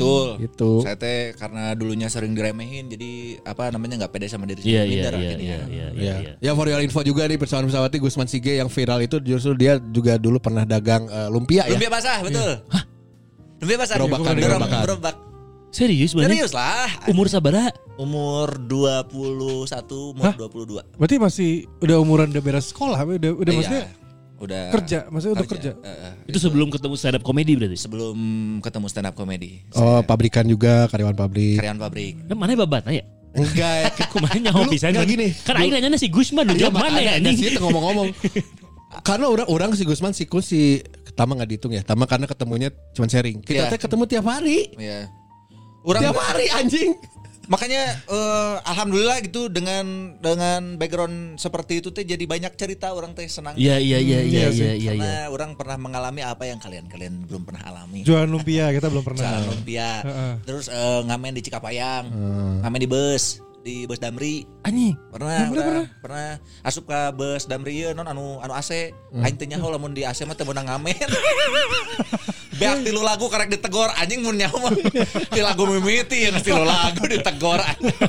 [0.01, 0.27] Betul.
[0.41, 0.71] Gitu.
[0.81, 3.11] Saya teh karena dulunya sering diremehin jadi
[3.43, 4.89] apa namanya nggak pede sama diri Iya sendiri.
[4.89, 5.45] iya minder iya akhirnya.
[5.45, 6.15] iya iya Ya.
[6.19, 6.33] iya.
[6.41, 9.77] ya for your info juga nih pesawat pesawati Gusman Sige yang viral itu justru dia
[9.79, 11.71] juga dulu pernah dagang eh, lumpia ya.
[11.71, 12.51] Lumpia basah, betul.
[12.67, 12.83] Hah?
[13.59, 13.95] Lumpia basah.
[13.95, 14.83] Gerobakan, Gerobak- gerobakan.
[14.83, 15.17] gerobak.
[15.71, 16.35] Serius banget?
[16.35, 16.91] Serius lah.
[17.07, 17.71] Umur sabara?
[17.95, 19.55] Umur 21,
[20.11, 20.83] umur 22.
[20.99, 23.85] Berarti masih udah umuran udah beres sekolah, udah udah Iya, maksudnya
[24.41, 25.71] udah kerja, maksudnya udah kerja.
[25.85, 26.13] Eh, eh.
[26.33, 27.77] Itu sebelum ketemu stand up comedy berarti?
[27.77, 28.17] sebelum
[28.65, 29.61] ketemu stand up comedy.
[29.77, 31.61] Oh, pabrikan juga karyawan pabrik.
[31.61, 32.15] Karyawan pabrik.
[32.25, 33.05] Nah, mana babat ya?
[33.31, 33.95] Enggak,
[34.51, 34.91] Dulu pisan?
[34.91, 35.29] nggak gini.
[35.47, 37.37] Kan aing nanya si Gusman, lu Iya, jawab mana ya anjing?
[37.39, 38.09] sih itu ngomong-ngomong.
[39.09, 40.83] karena orang-orang si Gusman si Kun si
[41.15, 41.85] Tama nggak dihitung ya.
[41.85, 43.45] Tama karena ketemunya cuma sharing.
[43.45, 43.71] Kita Iya.
[43.71, 44.73] teh ketemu tiap hari.
[44.75, 45.13] Iya.
[45.85, 46.91] Orang Tiap hari anjing.
[47.51, 53.27] Makanya eh, alhamdulillah gitu dengan dengan background seperti itu teh jadi banyak cerita orang teh
[53.27, 53.59] senang.
[53.59, 54.63] Iya iya iya iya Iya sih.
[54.63, 54.91] iya iya.
[54.95, 55.23] Karena iya.
[55.35, 58.07] orang pernah mengalami apa yang kalian-kalian belum pernah alami.
[58.07, 59.27] Jualan lumpia kita belum pernah.
[59.27, 59.91] Jalan lumpia.
[60.07, 60.33] Heeh.
[60.47, 62.05] Terus eh, ngamen di Cikapayang.
[62.63, 64.49] Ngamen di bus, di bus Damri.
[64.63, 64.97] Anjing.
[65.09, 66.29] Pernah, pernah, pernah,
[66.61, 68.93] asup ke bus Damri ieu non anu anu AC.
[69.15, 70.97] Aing teh nyaho lamun di AC mah teu meunang ngamen.
[72.53, 74.73] Beak tilu lagu karek ditegor anjing mun nyaho mah.
[75.33, 77.97] Ti lagu mimiti yang tilu lagu ditegor anjing.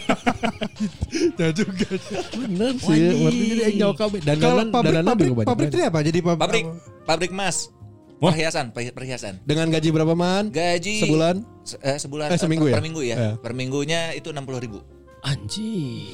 [1.38, 1.86] Ya juga.
[2.34, 2.98] Bener sih.
[3.14, 4.20] Berarti jadi aing nyawa kabeh.
[4.20, 6.00] Dan Kalau pabrik pabrik pabrik itu apa?
[6.02, 6.66] Jadi pabrik Pabrik
[7.06, 7.70] pabrik emas.
[8.18, 8.30] Wah.
[8.30, 9.42] Perhiasan, perhi- perhiasan.
[9.42, 10.50] Dengan gaji berapa man?
[10.50, 11.42] Gaji Sebulan?
[11.64, 12.76] se- eh, sebulan Eh, seminggu per, ya?
[12.78, 13.16] per minggu ya.
[13.18, 13.34] Eh.
[13.36, 14.80] Per minggunya itu 60 ribu
[15.22, 16.10] Anjing.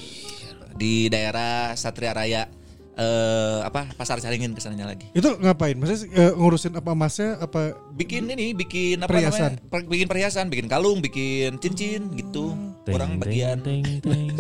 [0.74, 2.46] di daerah Satria Raya
[2.94, 5.06] eh apa Pasar Caringin ke sananya lagi.
[5.12, 5.74] itu ngapain?
[5.74, 9.58] Maksudnya eh, ngurusin apa emasnya apa bikin ini bikin apa Perhiasan.
[9.58, 12.54] namanya Per- bikin perhiasan bikin kalung bikin cincin gitu
[12.88, 14.34] orang bagian Teng teng.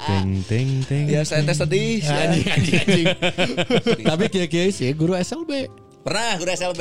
[0.00, 1.04] Teng teng teng.
[1.06, 3.06] ya saya tes sedih Anjing anjing anjing.
[4.10, 5.70] Tapi kia-kia sih guru SLB.
[6.02, 6.80] pernah gue SLB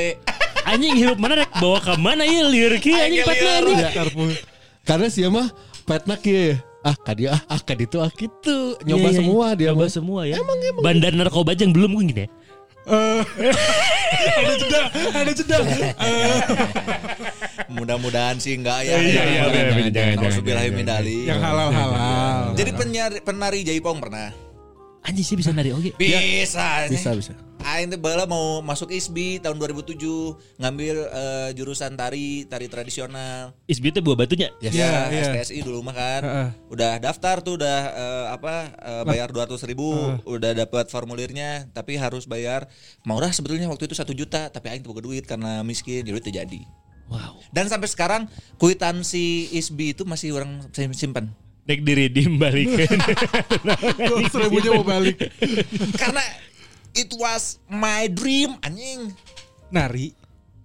[0.64, 4.34] Anjing hirup mana rek bawa ke mana ya liur ki anjing patna anjing.
[4.82, 5.50] Karena sih mah
[5.86, 6.58] petnak ya.
[6.86, 8.78] Ah kadi ah ah kadi itu ah gitu.
[8.86, 10.38] Nyoba Iya, iya, semua dia Nyoba semua ya.
[10.38, 10.84] Emang emang.
[10.86, 12.30] Bandar narkoba aja yang belum gue gini ya.
[14.46, 15.58] ada jeda, ada jeda.
[17.66, 19.66] mudah-mudahan sih enggak ya Iya, iya, iya.
[21.26, 22.54] Yang halal-halal.
[22.54, 24.30] jadi penyari, penari Jaipong pernah
[25.02, 25.98] Anjing sih bisa nari oke.
[25.98, 27.34] bisa Bisa bisa.
[27.66, 29.98] Aing teh bala mau masuk ISBI tahun 2007
[30.62, 34.54] ngambil eh, jurusan tari tari tradisional Isbi teh buah batunya.
[34.62, 34.72] Yes.
[34.72, 35.24] Iya, Ya, iya.
[35.42, 36.22] STSI dulu mah kan.
[36.22, 36.48] Heeh.
[36.70, 42.24] Udah daftar tuh udah eh, apa eh, bayar 200 ribu, udah dapat formulirnya, tapi harus
[42.24, 42.70] bayar
[43.02, 46.32] murah sebetulnya waktu itu satu juta, tapi aing tuh boga duit karena miskin, jadi itu
[46.32, 46.62] jadi.
[47.06, 47.42] Wow.
[47.50, 51.34] Dan sampai sekarang kuitansi ISBI itu masih orang sim- simpan.
[51.66, 52.86] Dek diri dim balikin.
[54.30, 55.18] Seribunya mau balik.
[55.98, 56.22] karena
[56.96, 59.12] it was my dream anjing.
[59.70, 60.16] Nari.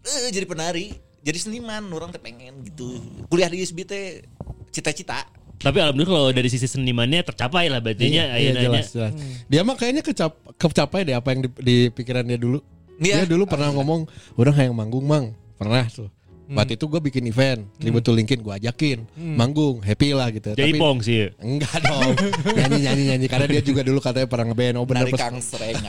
[0.06, 2.96] Eh jadi penari, jadi seniman, orang teh pengen gitu.
[3.28, 4.24] Kuliah di ISB teh
[4.72, 5.28] cita-cita.
[5.60, 9.12] Tapi alhamdulillah kalau dari sisi senimannya tercapai lah berartinya Iya, ayeuna jelas, jelas.
[9.44, 12.64] Dia mah kayaknya kecap, kecapai deh apa yang di, di pikiran dia dulu.
[12.96, 13.24] Iya.
[13.24, 14.08] Dia dulu pernah ngomong,
[14.40, 16.08] orang yang manggung mang, pernah tuh.
[16.50, 20.50] Waktu itu gue bikin event, ribut tuh linkin gue ajakin, manggung, happy lah gitu.
[20.50, 21.30] Jadi pong sih.
[21.38, 22.12] enggak dong,
[22.50, 25.78] nyanyi nyanyi nyanyi karena dia juga dulu katanya pernah ngeband, oh pas Kang Sreng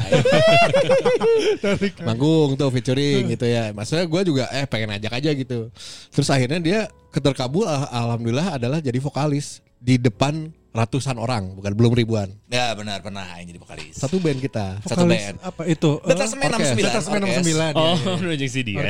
[2.07, 3.73] manggung tuh featuring gitu ya.
[3.73, 5.69] Maksudnya gue juga eh pengen ajak aja gitu.
[6.11, 11.91] Terus akhirnya dia keterkabul al- alhamdulillah adalah jadi vokalis di depan ratusan orang, bukan belum
[11.91, 12.31] ribuan.
[12.47, 13.91] ya benar pernah aing jadi vokalis.
[13.99, 14.79] Satu band kita.
[14.87, 15.35] Satu Vokalis band.
[15.43, 15.91] Apa itu?
[15.99, 16.71] Detasemen orkes.
[16.71, 16.87] 69.
[16.87, 17.43] Detasemen orkes.
[17.43, 17.75] 69.
[17.75, 18.13] Oh, ya, ya.
[18.23, 18.83] nunjuk CD ya.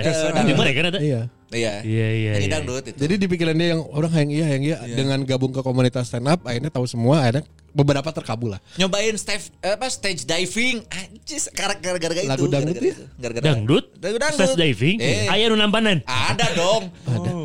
[0.53, 0.99] Mana kan ada?
[1.01, 1.21] Iya.
[1.51, 1.83] Iya.
[1.83, 2.53] Iya iya Nyanyi iya.
[2.53, 2.97] dangdut itu.
[2.97, 6.25] Jadi di pikiran dia yang orang yang iya yang iya dengan gabung ke komunitas stand
[6.25, 8.59] up akhirnya tahu semua akhirnya beberapa terkabul lah.
[8.75, 12.93] nyobain stage apa stage diving anjis gara-gara itu Lagu dangdut gara-gara ya?
[12.93, 13.05] itu.
[13.15, 13.85] gara-gara Dangdut?
[13.97, 14.97] Lagu dangdut Stage diving?
[14.99, 16.03] eh, Aya nu nampanan.
[16.03, 16.91] ada dong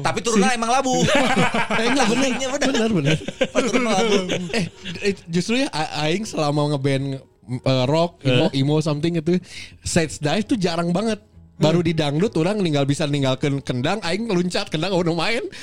[0.03, 0.99] tapi turunnya emang labu
[1.73, 2.59] Eh, enggak bener, bener.
[2.59, 3.17] bener bener.
[3.49, 4.17] Pas turun labu
[4.51, 4.65] eh
[5.05, 7.23] eh, justru ya aing selama ngeband
[7.63, 9.39] eh, rock, emo, emo something itu
[9.81, 11.23] stage dive tuh jarang banget.
[11.57, 15.43] Baru di dangdut orang ninggal bisa ninggalkan kendang, aing loncat kendang udah main.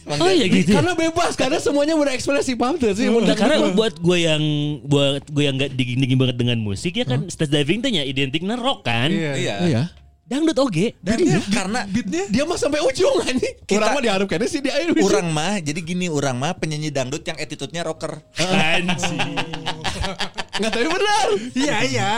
[0.00, 0.72] Oh iya gitu.
[0.74, 0.80] ya?
[0.80, 3.06] Karena bebas, karena semuanya berekspresi paham tuh sih.
[3.06, 4.42] dangdut karena buat gue yang
[4.82, 8.56] buat gue yang nggak dingin banget dengan musik ya kan stage diving teh nya identiknya
[8.56, 9.12] rock kan.
[9.12, 9.32] Iya.
[9.36, 9.82] iya Iya.
[10.24, 10.96] Dangdut oge.
[10.96, 13.54] Iya, karena Beatnya Dia mah sampai ujung anjing.
[13.66, 15.04] Kita- Orang mah diharap kayaknya sih di air ujung.
[15.04, 19.36] orang mah jadi gini orang mah penyanyi dangdut yang attitude-nya rocker Anjing.
[20.60, 21.26] Enggak tapi benar.
[21.56, 22.10] Iya iya.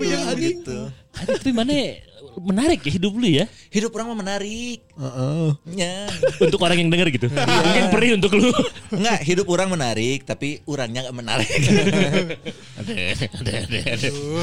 [0.00, 0.88] Iya, gitu
[1.20, 1.76] Aduh, tapi mana
[2.40, 5.48] menarik ya hidup lu ya hidup orang mah menarik Heeh.
[5.74, 6.06] Ya.
[6.38, 7.26] untuk orang yang denger gitu.
[7.34, 8.46] Mungkin perih untuk lu.
[8.94, 11.50] Enggak, hidup orang menarik tapi orangnya enggak menarik.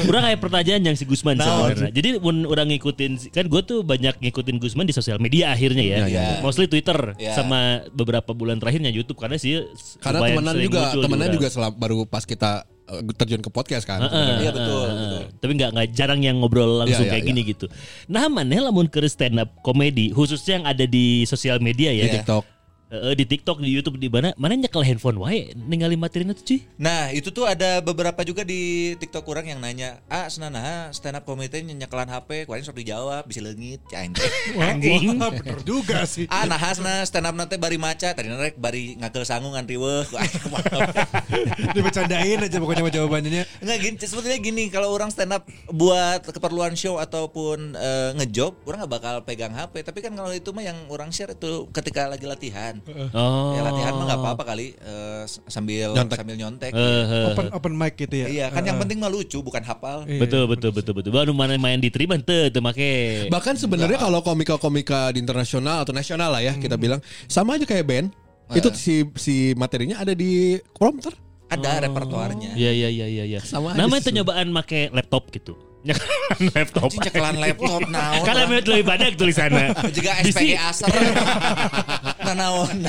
[0.04, 1.90] Kurang kayak pertanyaan yang si Gusman Nah, sebenarnya.
[1.90, 5.96] Jadi mun orang ngikutin kan gue tuh banyak ngikutin Gusman di sosial media akhirnya ya.
[6.04, 6.22] Iya, iya.
[6.40, 7.32] Mostly Twitter Iya.
[7.32, 9.64] sama beberapa bulan terakhirnya YouTube karena sih
[9.98, 11.34] Karena temenan juga, temenan orang.
[11.34, 12.66] juga selam, baru pas kita
[13.16, 14.02] terjun ke podcast kan.
[14.02, 15.22] Iya, betul, heeh, betul.
[15.38, 17.66] Tapi nggak nggak jarang yang ngobrol langsung Iya, iya, kayak gini gitu.
[18.10, 22.20] Nah, mana lamun ke stand up komedi khususnya yang ada di sosial media ya, Di
[22.20, 22.61] TikTok.
[22.92, 24.36] Heeh, di TikTok, di YouTube, di mana?
[24.36, 26.58] Mana nyekel handphone wae ninggalin materi itu cuy.
[26.76, 31.24] Nah itu tuh ada beberapa juga di TikTok orang yang nanya Ah senana stand up
[31.24, 34.28] comedy nyekelan HP Kuarin sok dijawab bisa leungit Cain teh
[34.60, 35.16] Anjing.
[35.16, 36.28] Wah, bener juga sih.
[36.28, 40.04] Ah nahasna stand up nanti bari maca Tadi rek bari ngakel sangu ngan riweuh
[41.72, 43.48] Dibecandain aja pokoknya jawabannya.
[43.64, 48.84] Enggak gini sebetulnya gini Kalau orang stand up buat keperluan show Ataupun eh, ngejob Orang
[48.84, 52.28] gak bakal pegang HP Tapi kan kalau itu mah yang orang share itu Ketika lagi
[52.28, 52.81] latihan
[53.12, 53.54] Oh.
[53.54, 56.18] Ya latihan mah gak apa-apa kali eh, Sambil Nyontek.
[56.18, 57.26] sambil nyontek Eh, eh.
[57.30, 58.26] Open open mic gitu ya.
[58.26, 60.18] Iya kan yang penting mah lucu bukan hafal Iya.
[60.18, 61.10] Betul betul betul betul.
[61.10, 63.26] Baru mana main diterima teu teu make.
[63.28, 67.84] Bahkan sebenarnya kalau komika-komika di internasional atau nasional lah ya kita bilang sama aja kayak
[67.84, 68.06] band.
[68.52, 71.14] Itu si si materinya ada di prompter.
[71.48, 73.40] Ada repertoarnya Iya iya iya iya iya.
[73.52, 74.08] Namanya sih.
[74.08, 75.52] tuh nyobaan make laptop gitu.
[75.82, 76.88] Nyekalan laptop.
[76.88, 79.74] Anjing laptop naon Kan lebih lebih banyak tulisannya.
[79.96, 80.10] juga.
[80.22, 80.86] SPG aser
[82.22, 82.86] nah naonan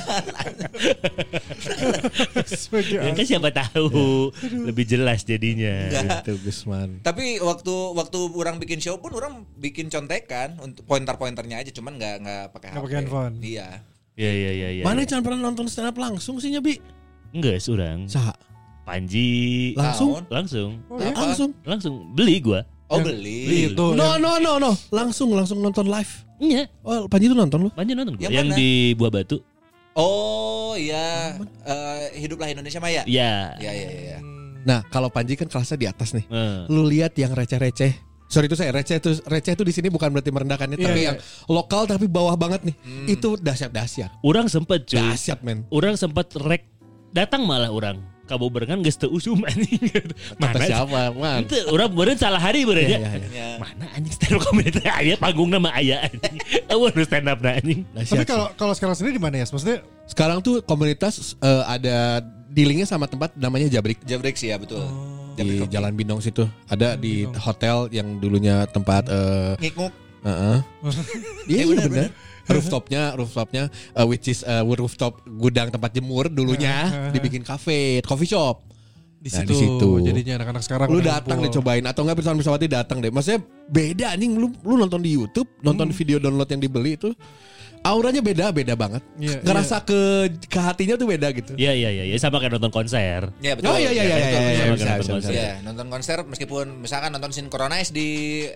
[2.46, 5.90] Sebagai Ya kan siapa tahu lebih jelas jadinya.
[6.22, 7.02] Itu Gusman.
[7.02, 12.16] tapi waktu waktu orang bikin show pun orang bikin contekan untuk pointer-pointernya aja cuman nggak
[12.22, 13.34] nggak pakai Nggak HP pakai handphone.
[13.40, 13.68] iya
[14.14, 14.84] Iya iya iya iya.
[14.84, 16.78] Mana jangan pernah nonton stand up langsung sih Nyabi?
[17.34, 18.06] Enggak, surang.
[18.06, 18.38] Saha?
[18.84, 20.22] Panji Langsung?
[20.28, 21.10] Langsung Oh, ya?
[21.10, 21.24] Apa?
[21.26, 21.50] Langsung.
[21.64, 22.62] langsung beli gua.
[22.94, 23.86] Oh Yang- beli Itu.
[23.92, 26.14] No no no no, langsung langsung nonton live.
[26.38, 27.70] Iya, Oh, Panji tuh nonton lu?
[27.72, 28.28] Panji nonton gua.
[28.28, 29.38] Yang Yang, di Buah Batu.
[29.94, 33.56] oh iya Eh, hiduplah Indonesia Maya Iya.
[33.58, 34.18] ya ya ya
[34.64, 36.24] Nah, kalau Panji kan kelasnya di atas nih.
[36.24, 36.72] Eh.
[36.72, 37.92] Lu lihat yang receh-receh.
[38.32, 41.08] Sorry itu saya receh itu receh itu di sini bukan berarti merendahkannya, Iya, tapi iya.
[41.12, 42.76] yang lokal tapi bawah banget nih.
[43.06, 44.24] Itu dahsyat-dahsyat.
[44.24, 44.98] Orang sempet cuy.
[44.98, 45.68] Dahsyat men.
[45.68, 46.64] Orang sempat rek
[47.12, 49.80] datang malah orang kaboberengan geus teu usum anjing.
[50.40, 51.44] Kata siapa, man?
[51.44, 53.00] Itu orang beren salah hari beren Iya, ya.
[53.00, 53.28] iya, iya.
[53.32, 53.48] Ya.
[53.60, 56.36] Mana anjing stand up comedy teh aya panggung nama aya anjing.
[56.72, 57.84] Eueuh stand up na anjing.
[57.92, 59.46] Dahsyat Tapi kalau kalau sekarang sendiri di mana ya?
[59.46, 62.20] Maksudnya Sekarang tuh komunitas eh, ada
[62.52, 64.84] dealingnya sama tempat namanya Jabrik Jabrik sih ya betul
[65.34, 65.72] di Jabrik Kopi.
[65.74, 66.44] Jalan Bindong situ.
[66.68, 69.92] Ada di hotel yang dulunya tempat eh ngikmuk
[70.24, 70.58] Heeh.
[71.52, 72.10] Iya Eh, iya benar.
[72.54, 78.68] Rooftopnya, rooftopnya, uh, which is uh, rooftop gudang tempat jemur dulunya dibikin cafe, coffee shop.
[79.24, 79.90] di Nah, situ, di situ.
[80.04, 83.08] jadinya anak-anak sekarang Lu datang deh cobain atau enggak Pirsawati datang deh.
[83.08, 83.40] Maksudnya
[83.72, 87.16] beda anjing lu lu nonton di YouTube, nonton video download yang dibeli itu
[87.84, 89.04] auranya beda beda banget.
[89.20, 90.00] Iya, Ngerasa ke
[90.48, 91.54] ke hatinya tuh beda gitu.
[91.60, 93.28] Iya iya iya, Ya, sama kayak nonton konser.
[93.44, 93.70] Ya betul.
[93.70, 94.40] Oh iya iya iya iya, iya,
[94.72, 95.20] iya.
[95.30, 98.10] Iya, nonton konser meskipun misalkan nonton synchronize di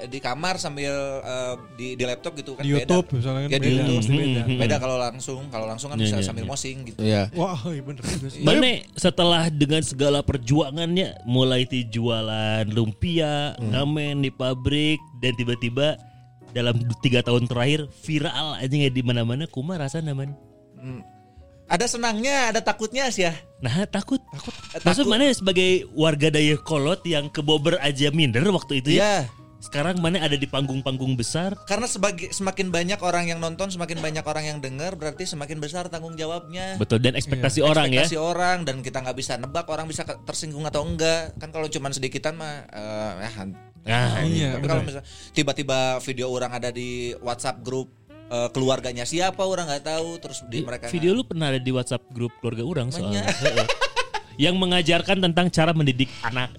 [0.07, 2.87] di kamar sambil eh, di di laptop gitu kan Di beda.
[2.87, 3.97] YouTube misalnya kan Ya, di beda, YouTube.
[3.99, 4.41] pasti beda.
[4.47, 4.57] Hmm.
[4.63, 6.49] Beda kalau langsung, kalau langsung kan Iya, bisa iya, sambil iya.
[6.49, 6.99] mosing gitu.
[7.03, 7.21] Iya.
[7.35, 8.01] Wah, iya bener.
[8.41, 15.99] Mana setelah dengan segala perjuangannya mulai ti jualan lumpia, ngamen di pabrik dan tiba-tiba
[16.57, 20.33] dalam tiga tahun terakhir viral aja nggak di mana-mana kuma rasa naman.
[20.81, 21.05] Hmm.
[21.67, 23.35] Ada senangnya, ada takutnya sih ya.
[23.59, 24.23] Nah takut.
[24.31, 24.55] Takut.
[24.87, 29.03] Maksud mana sebagai warga daya kolot yang kebober aja minder waktu itu ya?
[29.03, 29.17] Iya.
[29.57, 31.57] Sekarang mana ada di panggung-panggung besar?
[31.65, 35.89] Karena sebagai semakin banyak orang yang nonton, semakin banyak orang yang dengar, berarti semakin besar
[35.89, 36.77] tanggung jawabnya.
[36.77, 38.05] Betul dan ekspektasi orang ya.
[38.05, 41.89] ekspektasi orang dan kita nggak bisa nebak orang bisa tersinggung atau enggak kan kalau cuman
[41.89, 43.31] sedikitan mah eh, ya,
[43.87, 47.87] Nah, Iya, tapi kalau misalnya tiba-tiba video orang ada di WhatsApp grup
[48.27, 52.03] eh, keluarganya siapa orang nggak tahu terus di mereka video lu pernah ada di WhatsApp
[52.11, 53.23] grup keluarga orang soalnya.
[54.37, 56.53] Yang mengajarkan tentang cara mendidik anak.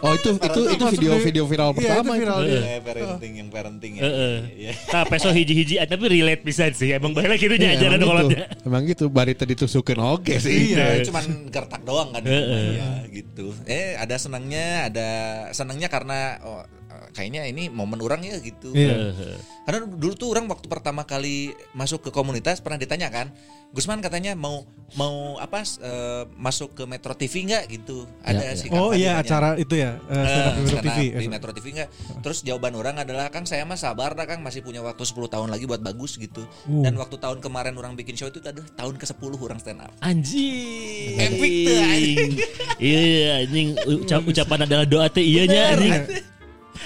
[0.00, 2.10] Oh itu itu itu video di- video viral Iya, pertama.
[2.10, 2.38] itu viral.
[2.40, 4.02] Eh, parenting yang parenting ya.
[4.02, 4.36] Heeh.
[4.58, 4.72] Iya.
[4.88, 6.90] Nah, peso hiji-hiji tapi relate bisa sih.
[6.90, 8.48] Emang balik gitu Iya, ajaran emang kolotnya.
[8.48, 8.64] gitu.
[8.64, 10.72] Emang gitu barita ditusukin oke sih.
[10.72, 12.22] Iya, cuman gertak doang kan.
[12.22, 12.66] Heeh.
[12.74, 13.52] Ya, gitu.
[13.64, 15.08] Eh, ada senangnya, ada
[15.50, 16.79] senangnya karena oh, eh,
[17.10, 18.70] kayaknya ini momen orang ya gitu.
[18.70, 19.12] Iya.
[19.12, 19.36] Heeh.
[19.60, 23.30] Karena dulu tuh orang waktu pertama kali masuk ke komunitas pernah ditanya kan,
[23.70, 28.02] Gusman katanya mau mau apa eh, masuk ke Metro TV nggak gitu?
[28.20, 28.66] Ada Ya, sih.
[28.68, 29.20] Oh iya kampanyenya.
[29.20, 29.92] acara itu ya.
[30.02, 30.98] eh, Eh, di stand up TV.
[31.14, 31.88] di Metro TV nggak?
[32.18, 35.48] Terus jawaban orang adalah Kang saya mah sabar dah Kang masih punya waktu 10 tahun
[35.48, 36.42] lagi buat bagus gitu.
[36.64, 36.82] Uh.
[36.82, 39.92] Dan waktu tahun kemarin orang bikin show itu adalah tahun ke-10 orang stand up.
[40.00, 41.14] Anjing.
[41.16, 42.30] Epic tuh, anjing.
[42.76, 43.00] Iya
[43.40, 43.68] anjing
[44.00, 45.94] ucap, ucapan adalah doa teh iya nya anjing.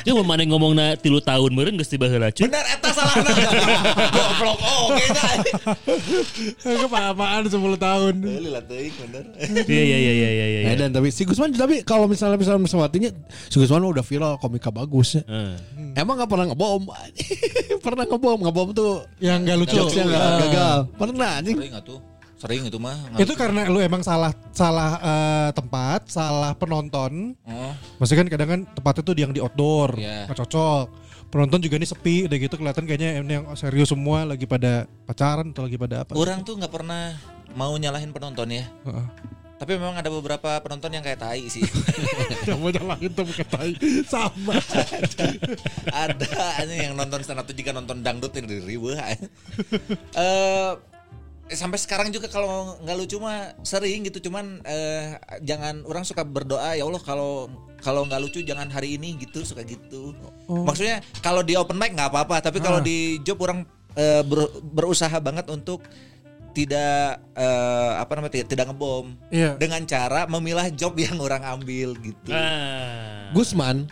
[0.02, 2.44] Ya mau mana ngomong na tilu tahun meureun geus tiba heula cuy.
[2.44, 3.30] Benar eta salahna.
[4.10, 5.54] Goblok oh kayaknya.
[6.58, 8.14] Kepamaan 10 tahun.
[8.18, 9.24] Heuli lah teuing bener.
[9.64, 10.74] Iya iya iya iya iya iya.
[10.74, 13.10] Dan tapi si Gusman tapi kalau misalnya misalnya mesawatinya
[13.46, 15.22] si Gusman udah viral komika bagus ya.
[15.24, 15.54] Heeh.
[15.94, 16.90] Emang gak pernah ngebom
[17.86, 19.74] Pernah ngebom Ngebom tuh Yang gak lucu.
[19.78, 20.38] Jokesnya gak Ah.
[20.42, 21.98] gagal Pernah anjing Sering atuh.
[22.44, 22.92] Sering itu mah.
[23.16, 27.32] Itu karena lu emang salah salah eh, tempat, salah penonton.
[27.48, 27.72] Oh.
[27.96, 30.28] Maksudnya kan kadang kan tempatnya tuh yang di outdoor, Iya.
[30.28, 30.86] nggak cocok.
[31.32, 35.56] Penonton juga nih sepi, udah gitu kelihatan kayaknya ini yang serius semua lagi pada pacaran
[35.56, 36.12] atau lagi pada apa.
[36.12, 37.16] Orang tuh nggak pernah
[37.56, 38.68] mau nyalahin penonton ya.
[38.84, 39.06] Heeh.
[39.54, 41.64] Tapi memang ada beberapa penonton yang kayak tai sih.
[42.46, 43.72] Coba nyalahin tuh bukan tai.
[44.04, 44.60] Sama.
[46.60, 49.00] ada yang nonton stand up tuh jika nonton dangdut yang riweuh.
[49.00, 50.72] Eh
[51.46, 56.72] sampai sekarang juga kalau nggak lucu mah sering gitu cuman eh, jangan orang suka berdoa
[56.72, 60.16] ya Allah kalau kalau nggak lucu jangan hari ini gitu suka gitu
[60.46, 62.82] maksudnya kalau di open mic nggak apa-apa tapi kalau Ah.
[62.82, 65.84] di job orang eh, ber- berusaha banget untuk
[66.50, 69.58] tidak eh, apa namanya tidak, tidak ngebom Iya.
[69.58, 73.28] dengan cara memilah job yang orang ambil gitu Ah.
[73.32, 73.90] Gusman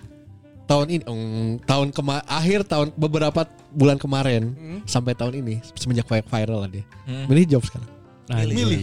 [0.72, 4.42] tahun ini mm, tahun kema akhir tahun beberapa bulan kemarin
[4.84, 7.26] sampai tahun ini semenjak vi- viral lah dia Hmm.
[7.26, 7.88] milih job sekarang
[8.32, 8.80] Milih.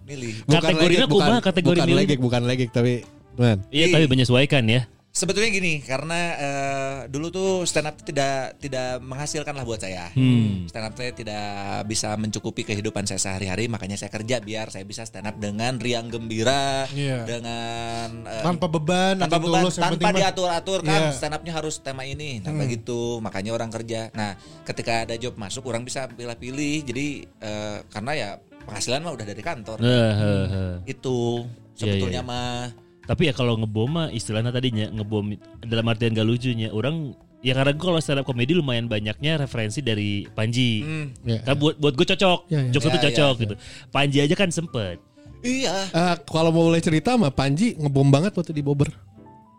[0.00, 1.98] milih Kategorinya legek, bukan, kumaha kategori bukan milih?
[2.00, 2.92] legek bukan legek tapi
[3.34, 3.58] man.
[3.68, 4.88] Iya tapi menyesuaikan ya.
[5.18, 10.14] Sebetulnya gini, karena eh, dulu tuh stand up tidak tidak menghasilkan lah buat saya.
[10.14, 10.70] Hmm.
[10.70, 11.46] Stand up saya tidak
[11.90, 16.06] bisa mencukupi kehidupan saya sehari-hari, makanya saya kerja biar saya bisa stand up dengan riang
[16.06, 17.26] gembira, Iya.
[17.26, 21.18] dengan eh, Tanpa beban, tanpa beban, tulus, tanpa diatur-atur kan Iya.
[21.18, 24.14] stand upnya harus tema ini, tanpa gitu, makanya orang kerja.
[24.14, 26.86] Nah, ketika ada job masuk, orang bisa pilih-pilih.
[26.86, 27.06] Jadi
[27.42, 28.30] eh, karena ya
[28.70, 29.82] penghasilan mah udah dari kantor.
[29.82, 30.74] Heh, heh, heh.
[30.86, 31.42] Itu
[31.74, 32.30] Iya, sebetulnya iya.
[32.30, 32.86] mah.
[33.08, 35.32] Tapi ya kalau ngebom mah istilahnya tadinya ngebom
[35.64, 39.80] dalam artian gak lucunya orang ya karena gue kalau stand up komedi lumayan banyaknya referensi
[39.80, 40.84] dari Panji.
[40.84, 41.40] Hmm, Ya.
[41.40, 42.70] Kan buat buat gue cocok, Ya, ya.
[42.70, 43.42] jokes itu Ya, cocok ya.
[43.42, 43.54] gitu.
[43.88, 45.00] Panji aja kan sempet.
[45.40, 45.88] iya.
[45.88, 48.90] Eh, kalau mau mulai cerita mah Panji ngebom banget waktu di Bobber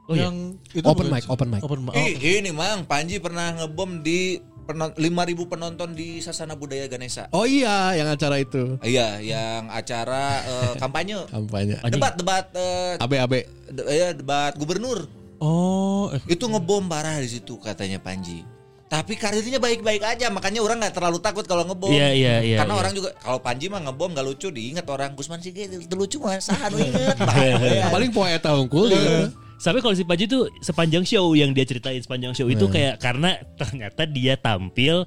[0.05, 0.25] Oh iya.
[0.25, 1.61] yang itu Open mic, open mic.
[1.61, 1.93] Open mic.
[1.93, 5.01] Ih, ini mang Panji pernah ngebom di penon- 5000
[5.47, 7.25] penonton di Sasana Budaya Ganesha.
[7.31, 11.25] Oh iya yang acara itu Iya, yang acara eh, kampanye.
[11.25, 11.97] kampanye Anjing.
[11.97, 13.33] Debat debat eh, AB AB
[13.73, 15.09] de- ya, debat gubernur.
[15.39, 18.45] Oh, eh, Itu ngebom parah di situ katanya Panji.
[18.85, 21.89] Tapi karirnya baik-baik aja, makanya orang nggak terlalu takut kalau ngebom.
[21.89, 22.79] Iya, iya, iya, Karena iya.
[22.79, 26.37] orang juga kalau Panji mah ngebom nggak lucu, diingat orang Gusman sih itu lucu mah,
[26.37, 27.13] sah nu inget.
[27.19, 27.85] Bahaya.
[27.87, 29.29] paling poe eta unggul gitu.
[29.59, 32.71] Sampai kalau si Panji tuh sepanjang show yang dia ceritain sepanjang show itu Hmm.
[32.71, 35.03] kayak karena ternyata dia tampil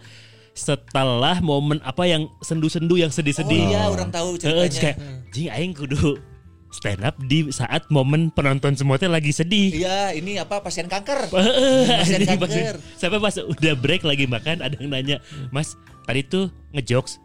[0.52, 3.64] setelah momen apa yang sendu-sendu yang Oh sedih-sedih.
[3.66, 4.68] iya, orang tahu ceritanya.
[4.68, 4.96] kayak
[5.32, 6.20] jing aing kudu
[6.68, 9.72] stand up di saat momen penonton semua teh lagi sedih.
[9.78, 11.28] Iya, ini apa pasien kanker.
[11.32, 12.76] Pasien kanker.
[12.96, 15.16] Sampai pas udah break lagi makan ada yang nanya,
[15.48, 17.20] "Mas, tadi tuh ngejokes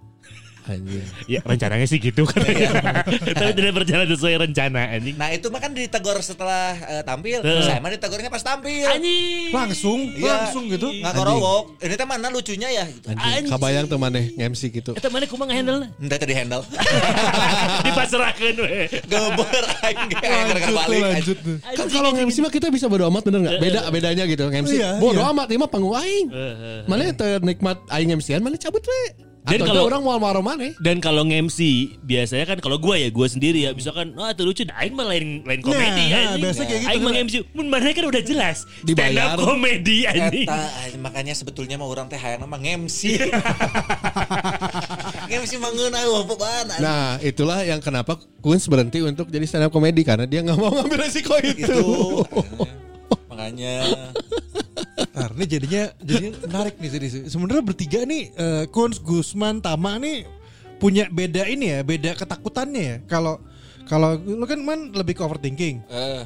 [0.68, 1.04] Anjing.
[1.26, 2.44] Ya rencananya sih gitu kan
[3.32, 7.40] Tapi tidak berjalan sesuai rencana anjing Nah itu mah kan ditegur setelah eh, tampil.
[7.40, 7.64] Heeh.
[7.64, 8.84] Saya mah ditegurnya pas tampil.
[8.84, 10.48] Anjing Langsung, Iya.
[10.48, 10.92] langsung gitu.
[10.92, 11.64] Nggak korowok.
[11.80, 12.86] Ini teh mana lucunya ya?
[12.86, 13.08] Gitu.
[13.10, 13.44] Anjing.
[13.48, 14.92] Kabayang tuh maneh nge-MC gitu.
[14.92, 16.64] Eta mana kumaha nge-handle Entah tadi handle.
[17.84, 20.12] Dipasrahkeun we Geber aing
[20.68, 21.02] balik.
[21.02, 21.38] lanjut.
[21.64, 23.56] Kan kalau nge-MC mah kita bisa bodo amat bener nggak?
[23.60, 24.74] Beda bedanya gitu nge-MC.
[24.78, 25.32] Iya, bodo iya.
[25.32, 26.28] amat, ini mah panggung aing.
[26.86, 29.27] Mana ternikmat aing MC-an, mana cabut we.
[29.48, 30.74] Dan Atau kalau- orang mau marah mana?
[30.78, 31.58] Dan kalau nge-MC
[32.02, 35.06] biasanya kan kalau gua ya gua sendiri ya misalkan ah itu lucu nah, aing mah
[35.06, 36.42] lain lain komedi Nah, anjing.
[36.44, 37.16] biasa kayak gitu Aing mah kan.
[37.22, 39.34] nge-MC mun mana kan udah jelas stand Dibayar.
[39.34, 40.46] up komedi anjing.
[40.46, 43.18] Aing, makanya sebetulnya mah orang teh hayang mah ngemsi.
[45.28, 46.64] ngemsi mah ngeunah wah beban.
[46.68, 46.82] anjing.
[46.82, 50.72] Nah, itulah yang kenapa Kunz berhenti untuk jadi stand up comedy karena dia nggak mau
[50.72, 51.64] ngambil resiko itu.
[51.64, 51.82] Itu.
[53.30, 53.74] Makanya
[55.18, 57.08] Nah, ini jadinya jadinya menarik nih sini.
[57.26, 60.30] Sebenarnya bertiga nih eh, Kunz, Gusman, Tama nih
[60.78, 62.96] punya beda ini ya, beda ketakutannya ya.
[63.10, 63.42] Kalau
[63.90, 65.82] kalau lu kan man lebih ke overthinking.
[65.90, 66.22] eh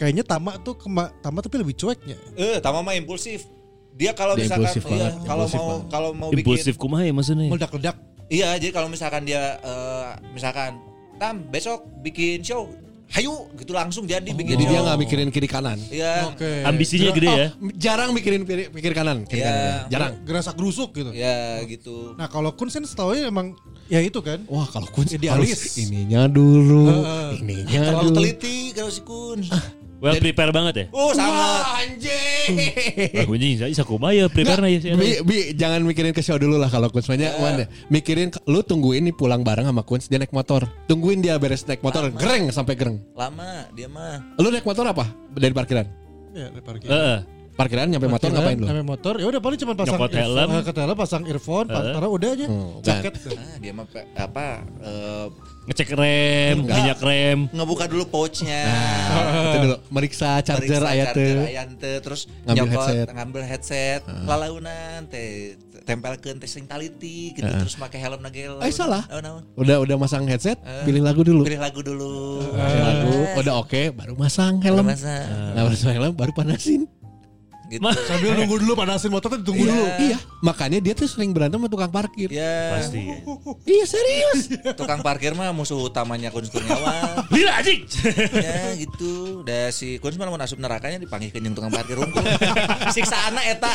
[0.00, 2.16] Kayaknya Tama tuh kema, Tama tapi lebih cueknya.
[2.32, 3.44] eh Tama mah impulsif.
[3.92, 5.84] Dia kalau misalkan impulsif iya, banget, kalau impulsif mau banget.
[5.92, 7.48] kalau mau Impulsif bikin kumaha ya maksudnya?
[7.52, 7.96] Meledak-ledak.
[8.30, 10.80] Iya, jadi kalau misalkan dia eh, misalkan
[11.20, 12.72] Tam besok bikin show,
[13.10, 14.70] hayu gitu langsung jadi bikin Jadi show.
[14.70, 15.78] dia nggak mikirin kiri kanan.
[15.86, 16.30] Iya.
[16.30, 16.62] Oke.
[16.62, 17.46] Ambisinya gede ya.
[17.52, 19.50] Oh, jarang mikirin pikir, pikir kanan, kiri Iya.
[19.50, 19.90] kanan.
[19.90, 20.12] Jarang.
[20.22, 21.10] Gerasak gerusuk gitu.
[21.10, 22.14] Ya gitu.
[22.14, 24.46] Nah kalau Kunz kan setahu emang ya itu kan.
[24.46, 25.58] Wah kalau Kunz Idealis.
[25.58, 27.28] harus ininya dulu, Heeh.
[27.38, 28.16] ininya Terlalu dulu.
[28.16, 29.40] teliti kalau si Kun.
[30.00, 30.84] Well prepare banget ya.
[30.90, 31.76] Oh sama.
[31.76, 32.56] anjing.
[33.20, 36.40] Aku anjing saya kumaha ya prepare na ya si Bi, Bi, jangan mikirin ke show
[36.40, 37.68] dulu lah kalau Kunz banyak mana.
[37.92, 40.64] Mikirin lu tungguin nih pulang bareng sama Kunz dia naik motor.
[40.88, 42.96] Tungguin dia beres naik motor, gereng sampai gereng.
[43.12, 44.24] Lama dia mah.
[44.40, 45.04] Lu naik motor apa?
[45.36, 45.84] Dari parkiran.
[46.32, 46.88] Ya, dari parkir.
[46.88, 47.18] Heeh.
[47.50, 48.64] Parkiran nyampe motor ngapain lu?
[48.64, 50.48] Sampai motor ya udah paling cuma pasang Nyopot helm.
[50.64, 52.46] ke helm, pasang earphone, pas- taruh udah aja.
[52.48, 53.12] Hmm, Jaket.
[53.36, 53.84] Ah, dia mah
[54.16, 55.26] apa eh,
[55.70, 57.46] Ngecek rem, minyak rem.
[57.54, 58.66] ngebuka dulu pouchnya.
[59.54, 61.46] Itu dulu meriksa charger ayat teh.
[62.02, 63.06] terus Ngambil nyokot, headset.
[63.14, 65.54] ngambil headset, lalaunan teh
[65.86, 68.50] tempelkeun teh sing taliti gitu terus make helm nage.
[68.50, 69.06] Eh, salah.
[69.14, 69.46] Oh, naon?
[69.54, 71.46] Udah udah masang headset, pilih lagu dulu.
[71.46, 72.42] Pilih lagu dulu.
[72.50, 74.82] Pilih lagu, udah oke, baru masang helm.
[74.82, 75.22] Masa
[75.54, 76.90] Nah, baru masang helm, baru panasin.
[77.70, 77.86] Gitu.
[78.04, 79.70] Sambil nunggu dulu panasin motor tuh tunggu Iya.
[79.70, 79.84] dulu.
[80.02, 82.26] Iya, makanya dia tuh sering berantem sama tukang parkir.
[82.28, 83.00] Ya, Pasti.
[83.00, 83.16] ya.
[83.62, 84.40] Iya serius.
[84.74, 87.30] tukang parkir mah musuh utamanya Kun Kurniawan.
[87.30, 87.86] Lila anjing.
[88.34, 89.40] ya gitu.
[89.42, 92.20] Da si Kun mah mau asup nerakanya dipanggilkeun jeung tukang parkir unggul.
[92.94, 93.70] Siksa anak eta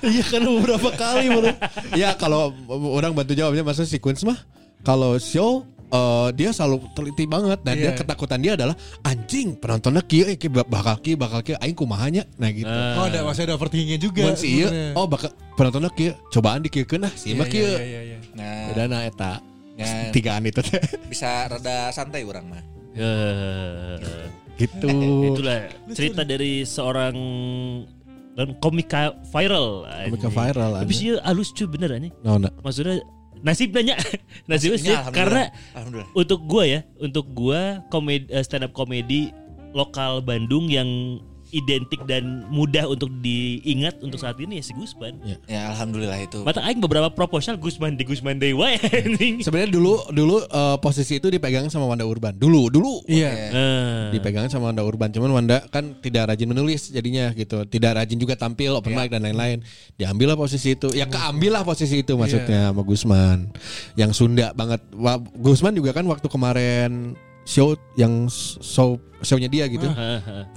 [0.00, 1.50] Iya kan beberapa kali baru.
[1.92, 4.38] Ya kalau orang bantu jawabnya maksudnya si Kunz mah
[4.82, 7.98] kalau show eh, dia selalu teliti banget dan dia Iya.
[7.98, 12.50] ketakutan dia adalah anjing penontonnya kieu eh, kieu bakal kieu bakal kieu aing kumahanya nah
[12.50, 12.66] gitu.
[12.66, 14.22] Oh, ada masih ada overthinkingnya juga.
[14.24, 14.92] Mun si ieu sebenarnya.
[14.94, 17.66] oh bakal penontonnya kieu cobaan dikieukeun nah si Iya, mah iya, kieu.
[17.66, 18.18] iya, iya, iya.
[18.34, 19.32] Nah, Beda na eta.
[19.76, 20.08] Ya.
[20.08, 20.80] Tigaan itu teh.
[21.04, 22.64] bisa rada santai orang mah.
[22.96, 24.24] Eh,
[24.56, 24.88] gitu.
[25.28, 27.12] Itulah cerita dari seorang
[28.32, 29.84] dan komika viral.
[30.08, 31.92] Komika viral, Tapi sih halus cuy bener.
[32.24, 32.52] Nah, nah.
[32.60, 33.04] Maksudnya
[33.44, 33.72] nasib
[34.48, 35.12] nasibnya sih alhamdulillah.
[35.12, 35.42] karena
[35.76, 36.10] alhamdulillah.
[36.16, 37.60] untuk gua ya, untuk gua
[37.92, 39.34] komedi stand up komedi
[39.76, 41.20] lokal Bandung yang
[41.56, 45.16] identik dan mudah untuk diingat untuk saat ini ya si Gusman.
[45.48, 46.44] Ya alhamdulillah itu.
[46.44, 48.80] Mata aing beberapa proposal Gusman di Gusman Dewa ya.
[49.46, 52.36] Sebenarnya dulu dulu eh, posisi itu dipegang sama Wanda Urban.
[52.36, 53.00] Dulu, dulu.
[53.08, 53.30] Iya.
[53.32, 58.18] Eh, dipegang sama Wanda Urban cuman Wanda kan tidak rajin menulis jadinya gitu tidak rajin
[58.20, 59.64] juga tampil open mic dan lain-lain
[59.96, 63.48] diambil lah posisi itu ya keambil lah posisi itu maksudnya sama Gusman
[63.96, 67.16] yang Sunda banget Wah, Gusman juga kan waktu kemarin
[67.46, 68.26] show yang
[68.60, 69.86] show shownya dia gitu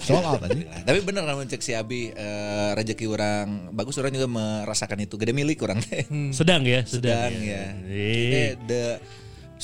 [0.02, 0.82] sold out aja Alhamdulillah.
[0.90, 5.32] Tapi bener namun cek si Abi eh, rezeki orang bagus orang juga merasakan itu gede
[5.32, 6.04] milik orang teh.
[6.38, 7.64] sedang ya, sedang, Sedang ya.
[7.88, 8.82] Eh, Eh, the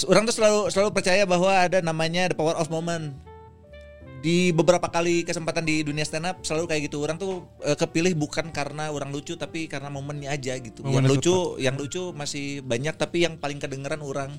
[0.06, 3.16] orang tuh selalu selalu percaya bahwa ada namanya the power of moment.
[4.26, 7.04] Di beberapa kali kesempatan di dunia stand up selalu kayak gitu.
[7.04, 10.82] Orang tuh eh, kepilih bukan karena orang lucu tapi karena momennya aja gitu.
[10.82, 14.32] Momennya yang lucu, yang lucu masih banyak tapi yang paling kedengeran orang.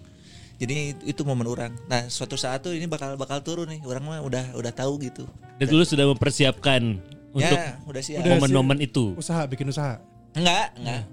[0.57, 1.72] Jadi itu momen orang.
[1.84, 3.84] Nah, suatu saat tuh ini bakal bakal turun nih.
[3.84, 5.28] Orang mah udah udah tahu gitu.
[5.61, 6.96] Dan dulu sudah mempersiapkan
[7.36, 8.24] untuk ya, udah siap.
[8.24, 9.12] Udah momen-momen itu.
[9.20, 10.00] Usaha bikin usaha.
[10.32, 11.04] Enggak, enggak.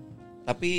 [0.47, 0.71] Tapi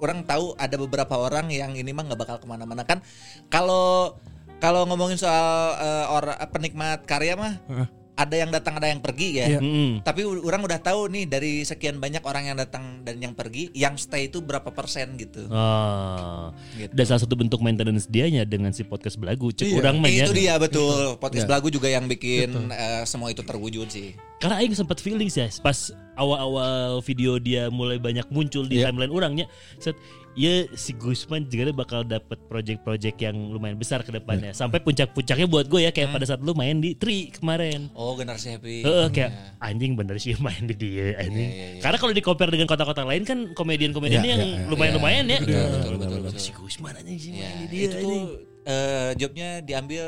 [0.00, 3.00] orang tahu ada beberapa orang yang ini mah nggak bakal ke mana-mana kan.
[3.48, 4.16] Kalau
[4.60, 7.88] kalau ngomongin soal eh, orang penikmat karya mah, Heeh.
[8.20, 9.46] Ada yang datang ada yang pergi ya.
[9.56, 9.60] Iya.
[9.64, 10.04] Mm-mm.
[10.04, 13.96] Tapi orang udah tahu nih dari sekian banyak orang yang datang dan yang pergi, yang
[13.96, 15.48] stay itu berapa persen gitu.
[15.48, 16.52] Oh.
[16.76, 16.92] Gitu.
[16.92, 19.48] Dan salah satu bentuk maintenance dianya dengan si podcast belagu.
[19.50, 19.76] Cek Iya.
[19.80, 20.28] orang mah ya.
[20.28, 21.16] itu dia betul.
[21.16, 24.12] Podcast Belagu juga yang bikin eh, semua itu terwujud sih.
[24.40, 28.92] Karena Aing sempat feelings ya pas awal-awal video dia mulai banyak muncul di Iya.
[28.92, 29.46] timeline orangnya.
[29.76, 29.96] Set,
[30.34, 34.54] ya si Gusman juga bakal dapat project-project yang lumayan besar ke depannya.
[34.54, 37.90] Sampai puncak-puncaknya buat gue ya kayak pada saat lu main di Tri kemarin.
[37.92, 38.86] Oh, generasi happy.
[38.86, 41.48] Heeh, kayak anjing bener sih main di dia anjing.
[41.50, 41.82] iya, iya.
[41.82, 44.68] Karena kalau di compare dengan kota-kota lain kan komedian-komedian Iya, yang iya, iya.
[44.70, 45.38] lumayan-lumayan ya.
[45.42, 46.40] Betul, betul, betul, betul.
[46.40, 48.22] Si Gusman anjing sih Ya, main di dia itu tuh
[48.66, 50.04] eh, jobnya diambil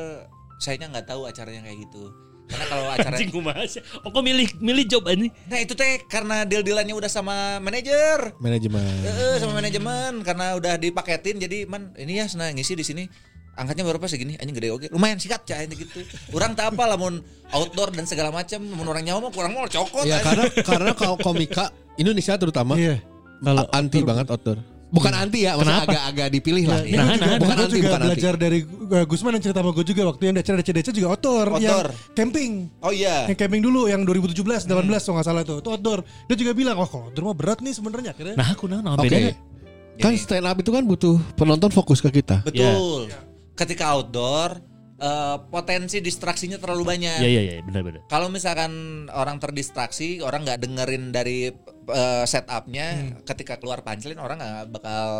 [0.62, 2.04] sayanya nggak tahu acaranya kayak gitu.
[2.52, 3.80] Karena kalau acara Anjing kumaha sih.
[4.00, 5.32] Oh kok milih milih job anjing.
[5.48, 8.36] Nah, itu teh karena deal-dealannya udah sama manajer.
[8.36, 8.84] Manajemen.
[9.02, 13.04] Eh, sama manajemen karena udah dipaketin jadi man ini ya senang ngisi di sini
[13.52, 16.00] angkatnya berapa segini anjing gede oke lumayan sikat cah ini gitu
[16.30, 20.04] orang tak apa lamun outdoor dan segala macam lamun orang nyawa mah kurang mau cokot
[20.04, 20.24] Ya anjing.
[20.24, 23.04] karena karena kalau komika Indonesia terutama Iya.
[23.38, 24.56] kalau anti banget outdoor.
[24.92, 25.92] Bukan anti ya, maksudnya Kenapa?
[25.96, 26.80] agak-agak dipilih lah.
[26.84, 28.08] Ini Nah, juga, nah, bukan gua anti, juga bukan anti.
[28.12, 31.08] belajar dari uh, Gusman yang cerita sama gue juga waktu yang DC DC DC juga
[31.10, 31.86] outdoor, Outdoor.
[31.88, 32.52] yang camping.
[32.78, 35.58] oh iya Yang camping dulu yang 2017 18 kalau nggak salah tuh.
[35.58, 35.98] Itu outdoor.
[36.28, 38.92] Dia juga bilang, "Wah, kalau outdoor mah berat nih sebenarnya." Akhirnya Nah aku nah, nah
[38.94, 39.08] Oke.
[39.08, 39.32] bedanya.
[39.94, 42.40] Kan stand up itu kan butuh penonton fokus ke kita.
[42.42, 43.08] betul
[43.54, 44.60] ketika outdoor
[45.02, 48.00] eh, potensi distraksinya terlalu banyak Iya iya iya benar benar.
[48.06, 48.72] kalau misalkan
[49.10, 51.50] orang terdistraksi orang nggak dengerin dari
[51.84, 53.10] eh, setupnya Hmm.
[53.24, 55.10] ketika keluar punchline orang nggak bakal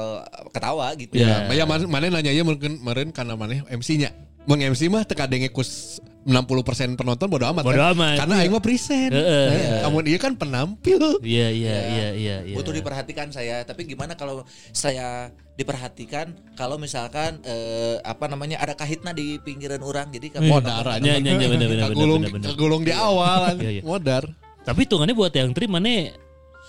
[0.48, 4.14] ketawa gitu Ya, ya mana mana nanya ya mungkin kemarin karena mana MC-nya.
[4.42, 7.62] Mau MC mah teka denge kus 60% penonton bodo amat.
[7.66, 7.92] Bodo kan?
[7.98, 8.16] amat.
[8.22, 9.10] Karena aing mah present.
[9.10, 11.18] Heeh, Eh, Kamu dia kan penampil.
[11.18, 12.54] Iya iya iya iya iya.
[12.54, 19.10] butuh diperhatikan saya tapi gimana kalau saya diperhatikan kalau misalkan eh, apa namanya ada kahitna
[19.12, 21.02] di pinggiran orang jadi kan Modar aja.
[21.02, 23.58] Iya iya iya benar benar benar Kagulung, di awal.
[23.58, 23.82] Iya, iya.
[23.82, 24.24] Modar.
[24.62, 26.14] Tapi hitungannya buat yang tri mana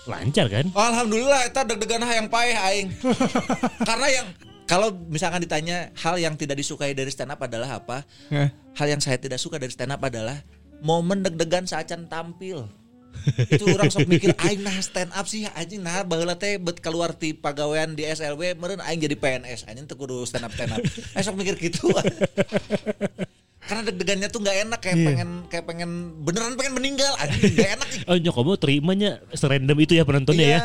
[0.04, 0.66] lancar kan?
[0.74, 2.88] Oh, Alhamdulillah eta deg-degan yang paeh aing.
[3.88, 4.26] Karena yang
[4.64, 8.04] kalau misalkan ditanya hal yang tidak disukai dari stand up adalah apa?
[8.32, 8.48] Eh.
[8.74, 10.40] Hal yang saya tidak suka dari stand up adalah
[10.80, 12.68] momen deg-degan saat tampil.
[13.46, 17.14] itu orang sok mikir aing nah stand up sih anjing nah baheula teh bet keluar
[17.14, 20.82] ti pagawean di SLW meureun aing jadi PNS anjing teu kudu stand up stand up.
[21.14, 21.88] Aing sok mikir gitu.
[23.70, 25.06] Karena deg-degannya tuh nggak enak kayak Iya.
[25.08, 25.90] pengen kayak pengen
[26.20, 27.88] beneran pengen meninggal anjing nggak enak.
[28.10, 30.60] Oh nyok kamu terimanya serandom itu ya penontonnya ya.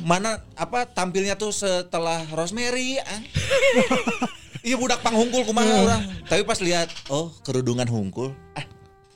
[0.00, 3.20] Mana apa tampilnya tuh setelah Rosemary ah.
[4.62, 6.02] Iya budak panghungkul kumaha orang.
[6.30, 8.64] Tapi pas lihat oh kerudungan hungkul ah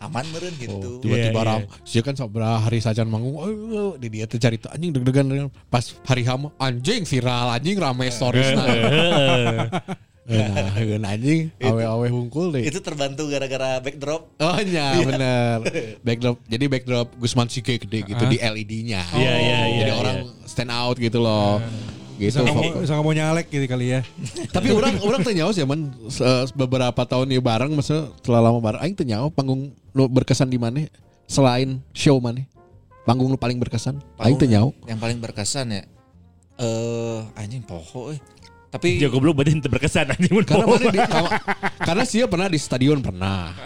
[0.05, 1.01] aman meren gitu.
[1.01, 1.61] Tiba-tiba Iya, ram.
[1.87, 3.39] Sih kan sabra hari saja manggung.
[3.39, 8.11] Oh, oh, di dia tuh cari anjing deg-degan pas hari ham anjing viral anjing rame
[8.14, 8.66] stories nah.
[10.27, 12.66] Nah, anjing awe-awe hungkul deh.
[12.66, 14.35] Itu terbantu gara-gara backdrop.
[14.43, 15.62] Oh iya bener.
[16.07, 19.99] Backdrop Jadi backdrop Gusman Sike gede gitu di LED-nya Iya, iya, iya, Jadi iya.
[19.99, 21.62] orang stand out gitu loh.
[22.16, 24.01] Gitu bisa nggak bisa mau nyalek gitu kali ya.
[24.57, 28.59] Tapi orang orang teu nyaho sih man se- beberapa tahun ya bareng masa setelah lama
[28.59, 28.81] bareng.
[28.81, 30.89] Aing teu nyaho panggung nu berkesan di mana?
[31.29, 32.41] Selain show mana?
[33.05, 34.01] Panggung lu paling berkesan?
[34.16, 35.83] Aing teu nyaho Yang paling berkesan ya.
[36.57, 38.18] Eh anjing poho euy.
[38.77, 41.01] Tapi Ya goblok berarti berkesan anjing mun karena mana di,
[41.81, 43.57] karena sih pernah di stadion pernah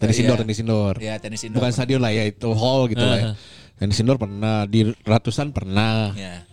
[0.00, 0.24] tenis Iya.
[0.24, 1.60] indoor tenis indoor ya tenis indoor.
[1.60, 3.32] bukan stadion lah ya itu hall gitu lah ya.
[3.76, 6.48] tenis indoor pernah di ratusan pernah Ya.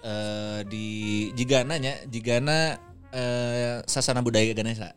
[0.00, 0.86] Eh di
[1.32, 2.76] Jigana nya, Jigana
[3.10, 4.96] eh Sasana Budaya Ganesha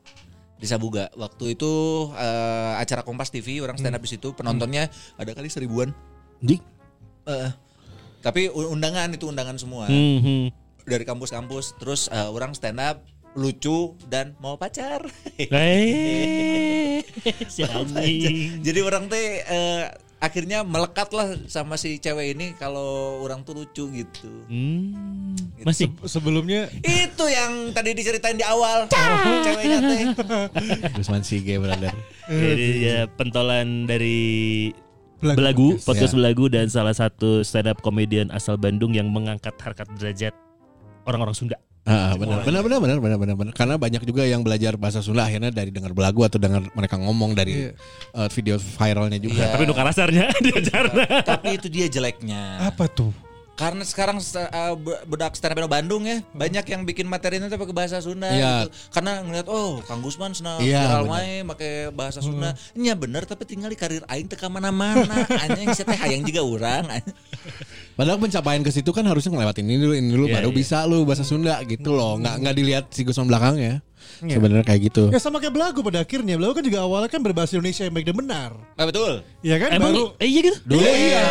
[0.55, 1.11] di Sabuga.
[1.15, 1.71] Waktu itu
[2.15, 5.91] eh, acara Kompas TV orang stand up di situ, penontonnya ada kali seribuan.
[6.39, 6.63] Anjing.
[7.27, 7.51] Eh,
[8.19, 10.43] tapi undangan itu undangan semua Hmm, hmm.
[10.85, 11.79] Dari kampus-kampus.
[11.79, 13.03] Terus eh, orang stand up
[13.33, 15.05] lucu dan mau pacar.
[17.49, 18.61] Si anjing.
[18.61, 19.83] Jadi orang teh eh,
[20.23, 24.31] akhirnya melekat lah sama si cewek ini kalau orang tuh lucu gitu.
[24.47, 25.35] Hmm,
[25.67, 28.87] masih Sebelumnya Itu yang tadi diceritain di awal.
[29.43, 29.99] Ceweknya teh.
[30.97, 31.91] Gusman Sige brother
[32.31, 34.71] Jadi ya pentolan dari
[35.23, 35.87] Belagu Belagu, Podcast.
[35.87, 36.17] podcast Ya.
[36.19, 40.35] Belagu dan salah satu stand up komedian asal Bandung yang mengangkat harkat derajat
[41.03, 41.57] orang-orang Sunda.
[41.83, 43.53] Ah, benar, benar, benar, benar, benar, benar, benar.
[43.53, 47.35] Karena banyak juga yang belajar bahasa Sunda akhirnya dari dengar belagu atau dengar mereka ngomong
[47.35, 47.75] dari
[48.15, 49.51] eh, video viralnya juga.
[49.51, 50.87] Tapi nu karasarnya diajar.
[51.27, 52.71] Tapi itu dia jeleknya.
[52.71, 53.11] apa tuh?
[53.53, 57.75] Karena sekarang uh, be- bedak stand up Bandung ya, banyak yang bikin materinya tuh pakai
[57.75, 58.65] bahasa Sunda Iya.
[58.65, 58.73] gitu.
[58.89, 62.57] Karena ngeliat oh Kang Gusman senang Iya, viral wae pakai bahasa Sunda.
[62.73, 65.21] Nya bener tapi tinggal di karir aing teu ka mana-mana.
[65.45, 66.89] Anjing saya teh hayang juga urang.
[67.93, 70.57] Padahal pencapaian ke situ kan harusnya ngelewatin ini dulu, ini dulu Iya, baru iya.
[70.57, 72.17] bisa lu bahasa Sunda gitu loh.
[72.17, 73.85] Nggak nggak dilihat si Gusman belakangnya.
[74.25, 74.35] Iya.
[74.39, 75.03] Sebenarnya kayak gitu.
[75.13, 76.35] Ya sama kayak belagu pada akhirnya.
[76.35, 78.49] Belagu kan juga awalnya kan berbahasa Indonesia yang baik dan benar.
[78.75, 79.21] Ah, betul.
[79.45, 80.57] Ya kan Emang baru eh, iya gitu.
[80.65, 81.25] Dulu iya.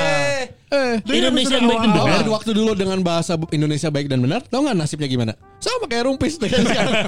[0.72, 2.24] Eh, Indonesia yang baik dan benar.
[2.32, 5.36] Waktu dulu dengan bahasa Indonesia baik dan benar, tau nggak nasibnya gimana?
[5.60, 6.96] Sama kayak rumpis dengan sekarang.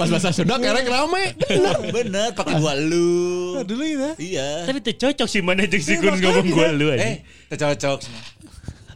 [0.00, 1.36] Pas bahasa Sunda kerek rame.
[1.36, 3.60] Bener, bener pakai gua lu.
[3.60, 4.16] Nah, dulu ya.
[4.16, 4.64] Iya.
[4.64, 7.04] Tapi tuh cocok sih mana jeung si Kun ngomong gua lu aja.
[7.04, 7.16] Eh,
[7.52, 8.00] tercocok.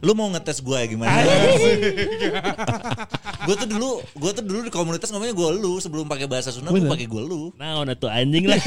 [0.01, 1.13] Lu mau ngetes gua ya gimana?
[3.45, 6.73] gua tuh dulu, gua tuh dulu di komunitas ngomongnya gua lu sebelum pakai bahasa Sunda
[6.73, 7.53] gua pakai gua lu.
[7.53, 8.57] Nah, ono tuh anjing lah.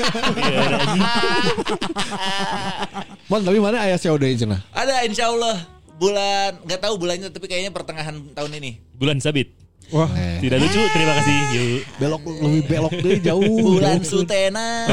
[3.31, 4.59] Mon, tapi mana ayah COD cenah?
[4.75, 5.63] Ada insya Allah
[6.03, 8.83] bulan nggak tahu bulannya tapi kayaknya pertengahan tahun ini.
[8.99, 9.55] Bulan sabit.
[9.91, 10.07] Wah.
[10.39, 11.37] Tidak lucu, terima kasih.
[11.51, 11.81] Yuk.
[11.99, 13.79] Belok lebih belok deh jauh.
[13.79, 14.23] Bulan Jauh.
[14.23, 14.87] Sutena.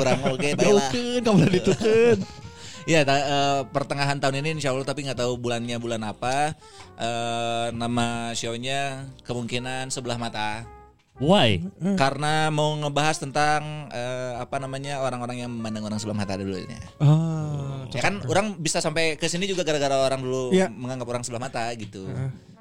[0.00, 0.90] Kurang oke Jauh baiklah.
[1.20, 2.18] kamu udah ditukeun.
[2.88, 6.56] Iya, ta- eh, pertengahan tahun ini insya Allah tapi nggak tahu bulannya bulan apa.
[6.96, 10.64] Eh, nama show-nya kemungkinan sebelah mata.
[11.18, 11.58] Why?
[11.98, 16.78] Karena mau ngebahas tentang eh, apa namanya orang-orang yang memandang orang sebelah mata dulunya.
[17.02, 17.82] Ah.
[17.90, 20.70] Ya kan orang bisa sampai ke sini juga gara-gara orang dulu Iya.
[20.70, 22.06] menganggap orang sebelah mata gitu.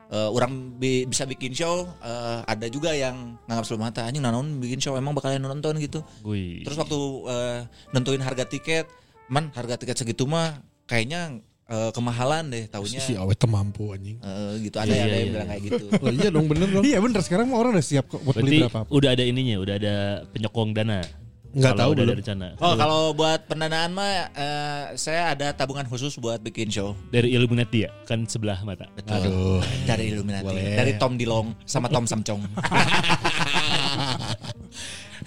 [0.08, 4.58] Eh, orang bi- bisa bikin show, eh, ada juga yang nganggap sebelah mata anjing nanon
[4.58, 6.00] bikin show emang bakal yang nonton gitu.
[6.24, 6.64] Wih.
[6.66, 6.98] Terus waktu
[7.28, 7.60] eh,
[7.92, 8.88] nentuin harga tiket,
[9.28, 13.00] man harga tiket segitu mah kayaknya eh, kemahalan deh tahunya.
[13.00, 14.18] Si awet mampu anjing.
[14.18, 15.34] Eh, gitu ada Iya, ada iya, yang iya.
[15.34, 15.84] bilang kayak gitu.
[15.92, 16.84] Loh, iya dong bener dong.
[16.84, 18.80] Iya bener sekarang mah orang udah siap kok buat Berarti beli berapa.
[18.88, 19.96] udah ada ininya, udah ada
[20.30, 21.00] penyokong dana.
[21.48, 22.12] Nggak Kalau tahu udah belum.
[22.12, 22.48] ada rencana.
[22.60, 26.94] Oh kalau buat pendanaan mah eh, saya ada tabungan khusus buat bikin show.
[27.08, 28.86] Dari Illuminati ya, kan sebelah mata.
[28.94, 29.16] Betul.
[29.18, 29.62] Aduh.
[29.84, 30.76] Dari Illuminati, Boleh.
[30.76, 32.44] dari Tom Dilong sama Tom Samcong.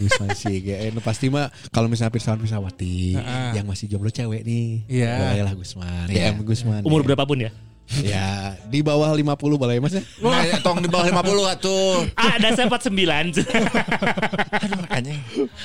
[0.00, 3.20] Gusman sih, GN pasti mah kalau misalnya Pirsawan Pirsawati
[3.52, 5.12] yang masih jomblo cewek nih, Iya.
[5.20, 6.32] boleh lah Gusman, Iya.
[6.32, 6.80] DM Gusman.
[6.80, 7.06] Umur ya.
[7.06, 7.52] berapapun ya?
[7.90, 9.26] Ya, di bawah 50
[9.58, 10.02] boleh mas ya?
[10.22, 12.06] Nah, ya, tong di bawah 50 atuh.
[12.14, 13.34] Ah, ada saya 49.
[14.62, 15.18] Aduh anjing.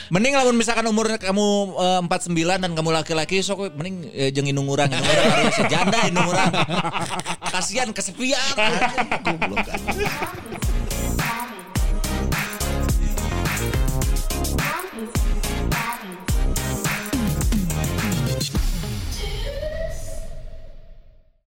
[0.09, 1.45] Mending lamun misalkan umurnya kamu
[1.77, 5.99] eh, 49 dan kamu laki-laki sok mending eh, jeung indung urang, indung urang harus sejanda
[6.09, 6.49] indung urang.
[7.45, 8.41] Kasihan kesepian.
[9.21, 9.69] Goblok.